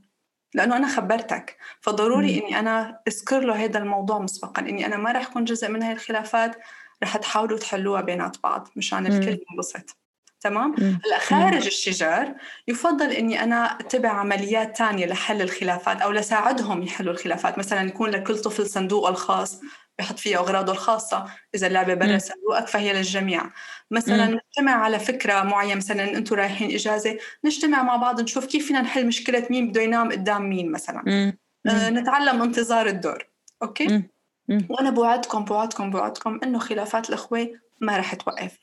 لأنه 0.54 0.78
أنا 0.78 0.88
خبرتك. 0.88 1.58
فضروري 1.82 2.40
مم. 2.40 2.46
إني 2.46 2.60
أنا 2.60 3.02
أذكر 3.08 3.40
له 3.40 3.64
هذا 3.64 3.80
الموضوع 3.80 4.20
مسبقا. 4.20 4.62
إني 4.62 4.86
أنا 4.86 4.98
ما 4.98 5.12
رح 5.12 5.28
أكون 5.28 5.46
جزء 5.46 5.70
من 5.70 5.84
هاي 5.84 5.94
الخلافات 5.94 6.58
رح 7.04 7.18
تحاولوا 7.18 7.58
تحلوها 7.58 8.02
بينات 8.02 8.38
بعض. 8.44 8.68
مشان 8.76 9.06
الكل 9.06 9.40
ينبسط. 9.52 9.99
تمام؟ 10.42 10.76
هلأ 11.06 11.20
خارج 11.20 11.66
الشجار 11.66 12.36
يفضل 12.68 13.12
إني 13.12 13.44
أنا 13.44 13.66
أتبع 13.66 14.10
عمليات 14.10 14.78
تانية 14.78 15.06
لحل 15.06 15.42
الخلافات 15.42 16.02
أو 16.02 16.12
لساعدهم 16.12 16.84
يحلوا 16.84 17.14
الخلافات. 17.14 17.58
مثلا 17.58 17.82
يكون 17.82 18.10
لكل 18.10 18.38
طفل 18.38 18.68
صندوقه 18.68 19.10
الخاص 19.10 19.62
بحط 20.00 20.20
فيه 20.20 20.38
أغراضه 20.38 20.72
الخاصة 20.72 21.26
إذا 21.56 21.68
اللعبة 21.68 21.94
برا 21.94 22.18
صندوقك 22.18 22.68
فهي 22.68 22.94
للجميع. 22.94 23.50
مثلا 23.92 24.28
م. 24.28 24.32
نجتمع 24.32 24.72
على 24.72 25.00
فكرة 25.00 25.44
معينة 25.44 25.76
مثلا 25.76 26.18
أنتم 26.18 26.36
رايحين 26.36 26.72
إجازة 26.72 27.18
نجتمع 27.46 27.84
مع 27.84 27.96
بعض 27.96 28.22
نشوف 28.22 28.46
كيف 28.46 28.68
فينا 28.68 28.82
نحل 28.82 29.08
مشكلة 29.08 29.48
مين 29.50 29.70
بده 29.70 29.82
ينام 29.82 30.12
قدام 30.12 30.50
مين 30.50 30.72
مثلا. 30.72 31.02
م. 31.06 31.34
آه 31.70 31.90
نتعلم 31.90 32.42
انتظار 32.42 32.88
الدور. 32.88 33.30
أوكي؟ 33.62 33.88
م. 33.88 34.04
م. 34.48 34.60
وأنا 34.70 34.90
بوعدكم 34.90 35.46
بوعدكم 35.46 35.90
بوعدكم 35.90 36.40
إنه 36.44 36.60
خلافات 36.60 37.10
الأخوة 37.10 37.50
ما 37.82 37.98
رح 37.98 38.16
توقف. 38.16 38.58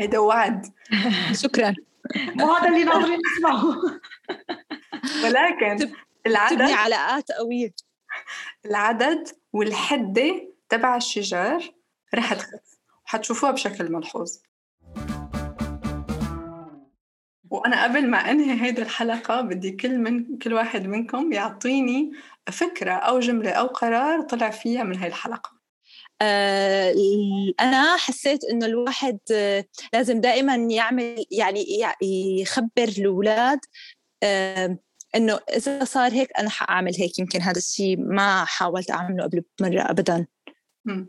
هيدا 0.00 0.18
وعد 0.18 0.66
شكرا. 1.32 1.74
مو 2.34 2.52
هذا 2.52 2.68
اللي 2.68 2.84
ناظرين 2.84 3.18
نسمعه. 3.36 3.76
ولكن 5.24 5.92
العدد 6.26 6.56
تبني 6.56 6.72
علاقات 6.72 7.32
قويه 7.32 7.74
العدد 8.66 9.28
والحدة 9.52 10.48
تبع 10.68 10.96
الشجار 10.96 11.70
رح 12.14 12.34
تخف 12.34 12.78
وحتشوفوها 13.06 13.52
بشكل 13.52 13.92
ملحوظ. 13.92 14.36
وأنا 17.50 17.84
قبل 17.84 18.10
ما 18.10 18.30
أنهي 18.30 18.62
هيدي 18.62 18.82
الحلقة 18.82 19.40
بدي 19.40 19.70
كل 19.70 19.98
من 19.98 20.38
كل 20.38 20.52
واحد 20.54 20.86
منكم 20.86 21.32
يعطيني 21.32 22.12
فكرة 22.52 22.92
أو 22.92 23.20
جملة 23.20 23.50
أو 23.50 23.66
قرار 23.66 24.20
طلع 24.20 24.50
فيها 24.50 24.82
من 24.82 24.96
هاي 24.96 25.08
الحلقة. 25.08 25.59
آه 26.22 26.94
أنا 27.60 27.96
حسيت 27.96 28.44
إنه 28.44 28.66
الواحد 28.66 29.18
آه 29.32 29.64
لازم 29.92 30.20
دائما 30.20 30.54
يعمل 30.54 31.24
يعني 31.30 31.64
يخبر 32.40 32.88
الأولاد 32.98 33.58
آه 34.22 34.78
إنه 35.16 35.40
إذا 35.56 35.84
صار 35.84 36.12
هيك 36.12 36.28
أنا 36.38 36.50
حأعمل 36.50 36.92
هيك 36.98 37.18
يمكن 37.18 37.40
هذا 37.40 37.58
الشيء 37.58 37.96
ما 38.00 38.44
حاولت 38.44 38.90
أعمله 38.90 39.24
قبل 39.24 39.42
مرة 39.60 39.90
أبدا. 39.90 40.26
مم. 40.84 41.08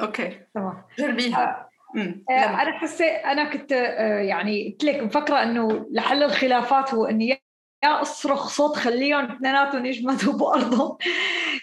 أوكي. 0.00 0.40
تمام. 0.54 0.84
جربيها. 0.98 1.70
أنا 2.30 2.78
حسيت 2.78 3.02
أنا 3.02 3.52
كنت 3.52 3.72
يعني 4.28 4.70
قلت 4.70 4.84
لك 4.84 5.02
مفكره 5.02 5.42
إنه 5.42 5.86
لحل 5.90 6.22
الخلافات 6.22 6.94
هو 6.94 7.04
اني 7.04 7.42
يا 7.84 8.02
اصرخ 8.02 8.48
صوت 8.48 8.76
خليهم 8.76 9.32
اثنيناتهم 9.32 9.86
يجمدوا 9.86 10.32
بأرضهم. 10.32 10.96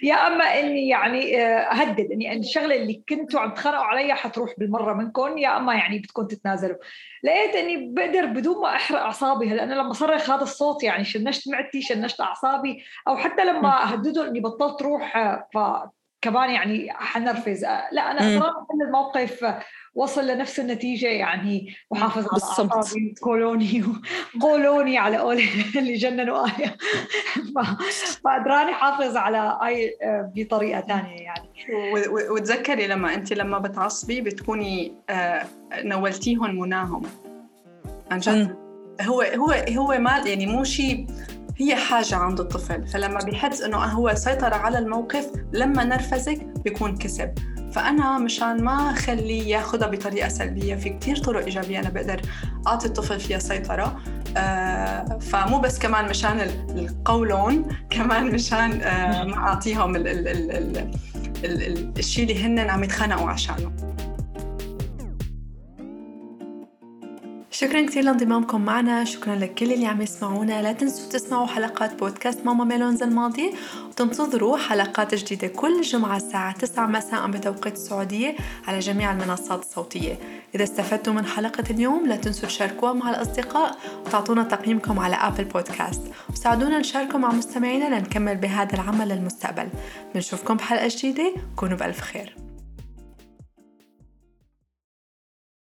يا 0.03 0.15
أما 0.27 0.59
إني 0.59 0.87
يعني 0.87 1.41
آه، 1.41 1.59
أهدد 1.59 2.11
إني 2.11 2.37
الشغله 2.37 2.75
اللي 2.75 3.03
كنتوا 3.09 3.39
عم 3.39 3.53
تخانقوا 3.53 3.83
عليها 3.83 4.15
حتروح 4.15 4.53
بالمرة 4.57 4.93
منكم. 4.93 5.37
يا 5.37 5.57
أما 5.57 5.73
يعني 5.73 5.99
بدكم 5.99 6.27
تتنازلوا. 6.27 6.77
لقيت 7.23 7.55
إني 7.55 7.93
بقدر 7.93 8.25
بدون 8.25 8.61
ما 8.61 8.75
أحرق 8.75 8.99
أعصابي. 8.99 9.49
هلأ 9.49 9.63
أنا 9.63 9.73
لما 9.73 9.93
صرخ 9.93 10.29
هذا 10.29 10.43
الصوت 10.43 10.83
يعني 10.83 11.03
شنشت 11.03 11.47
معدتي 11.49 11.81
شنشت 11.81 12.21
أعصابي. 12.21 12.83
أو 13.07 13.17
حتى 13.17 13.45
لما 13.45 13.93
هددوا 13.93 14.27
إني 14.27 14.39
بطلت 14.39 14.81
روح 14.81 15.17
آه، 15.17 15.47
ف 15.53 15.57
كمان 16.21 16.49
يعني 16.49 16.93
حنرفز. 16.93 17.63
لا 17.91 18.11
أنا 18.11 18.39
صراحة 18.39 18.67
الموقف 18.83 19.45
وصل 19.95 20.27
لنفس 20.27 20.59
النتيجة 20.59 21.07
يعني 21.07 21.75
محافظ 21.91 22.27
على 22.33 22.43
أعصابي 22.43 23.13
كولوني 23.21 23.83
قولوني 24.41 24.97
على 25.03 25.17
قول 25.17 25.37
اللي 25.77 25.93
جننوا 25.93 26.45
آية 26.45 26.77
فقدراني 28.23 28.73
حافظ 28.73 29.17
على 29.17 29.59
آية 29.63 29.91
آه، 30.01 30.31
بطريقة 30.35 30.81
ثانية 30.81 31.21
يعني. 31.21 31.49
وتذكري 32.31 32.87
لما 32.87 33.13
أنت 33.13 33.33
لما 33.33 33.57
بتعصبي 33.57 34.21
بتكوني 34.21 34.93
آه، 35.09 35.45
نولتيهم 35.73 36.59
مناهم. 36.59 37.03
عن 38.11 38.19
جد. 38.19 38.55
هو 39.01 39.21
هو 39.21 39.51
هو 39.69 39.99
ما 39.99 40.23
يعني 40.25 40.45
مو 40.45 40.63
شيء 40.63 41.05
هي 41.57 41.75
حاجة 41.75 42.15
عند 42.15 42.39
الطفل. 42.39 42.87
فلما 42.87 43.19
بيحس 43.25 43.61
إنه 43.61 43.77
هو 43.77 44.13
سيطر 44.15 44.53
على 44.53 44.77
الموقف 44.77 45.31
لما 45.53 45.83
نرفزك 45.83 46.43
بيكون 46.63 46.97
كسب. 46.97 47.33
فأنا 47.71 48.17
مشان 48.17 48.63
ما 48.63 48.91
أخليه 48.91 49.47
ياخذها 49.47 49.87
بطريقة 49.87 50.29
سلبية 50.29 50.75
في 50.75 50.89
كتير 50.89 51.17
طرق 51.17 51.43
إيجابية 51.43 51.79
أنا 51.79 51.89
بقدر 51.89 52.21
أعطي 52.67 52.87
الطفل 52.87 53.19
فيها 53.19 53.39
سيطرة. 53.39 53.99
آه 54.37 55.19
فمو 55.19 55.59
بس 55.59 55.79
كمان 55.79 56.09
مشان 56.09 56.39
القولون 56.69 57.65
كمان 57.89 58.33
مشان 58.33 58.81
آه 58.81 59.23
ما 59.23 59.37
أعطيهم 59.37 59.95
الشيء 61.97 62.23
اللي 62.23 62.45
هن 62.45 62.59
عم 62.59 62.83
يتخانقوا 62.83 63.29
عشانه. 63.29 63.71
شكرا 67.59 67.85
كثير 67.85 68.03
لانضمامكم 68.03 68.61
معنا. 68.61 69.03
شكرا 69.03 69.35
لكل 69.35 69.73
اللي 69.73 69.85
عم 69.85 70.01
يسمعونا. 70.01 70.61
لا 70.61 70.71
تنسوا 70.71 71.09
تسمعوا 71.09 71.47
حلقات 71.47 71.99
بودكاست 71.99 72.45
ماما 72.45 72.63
ميلونز 72.63 73.03
الماضي 73.03 73.53
وتنتظروا 73.89 74.57
حلقات 74.57 75.15
جديدة 75.15 75.47
كل 75.47 75.81
جمعة 75.81 76.17
الساعة 76.17 76.51
9 76.51 76.87
مساء 76.87 77.27
بتوقيت 77.27 77.73
السعودية 77.73 78.35
على 78.67 78.79
جميع 78.79 79.11
المنصات 79.11 79.59
الصوتية. 79.59 80.19
إذا 80.55 80.63
استفدتوا 80.63 81.13
من 81.13 81.25
حلقة 81.25 81.63
اليوم 81.69 82.05
لا 82.05 82.15
تنسوا 82.15 82.47
تشاركوها 82.47 82.93
مع 82.93 83.09
الأصدقاء 83.09 83.77
وتعطونا 84.05 84.43
تقييمكم 84.43 84.99
على 84.99 85.15
أبل 85.15 85.43
بودكاست 85.43 86.01
وساعدونا 86.29 86.79
نشاركه 86.79 87.17
مع 87.17 87.31
مستمعينا 87.31 87.95
لنكمل 87.95 88.35
بهذا 88.35 88.73
العمل 88.73 89.09
للمستقبل. 89.09 89.69
بنشوفكم 90.15 90.55
بحلقة 90.55 90.87
جديدة. 90.87 91.33
كونوا 91.55 91.77
بألف 91.77 92.01
خير. 92.01 92.46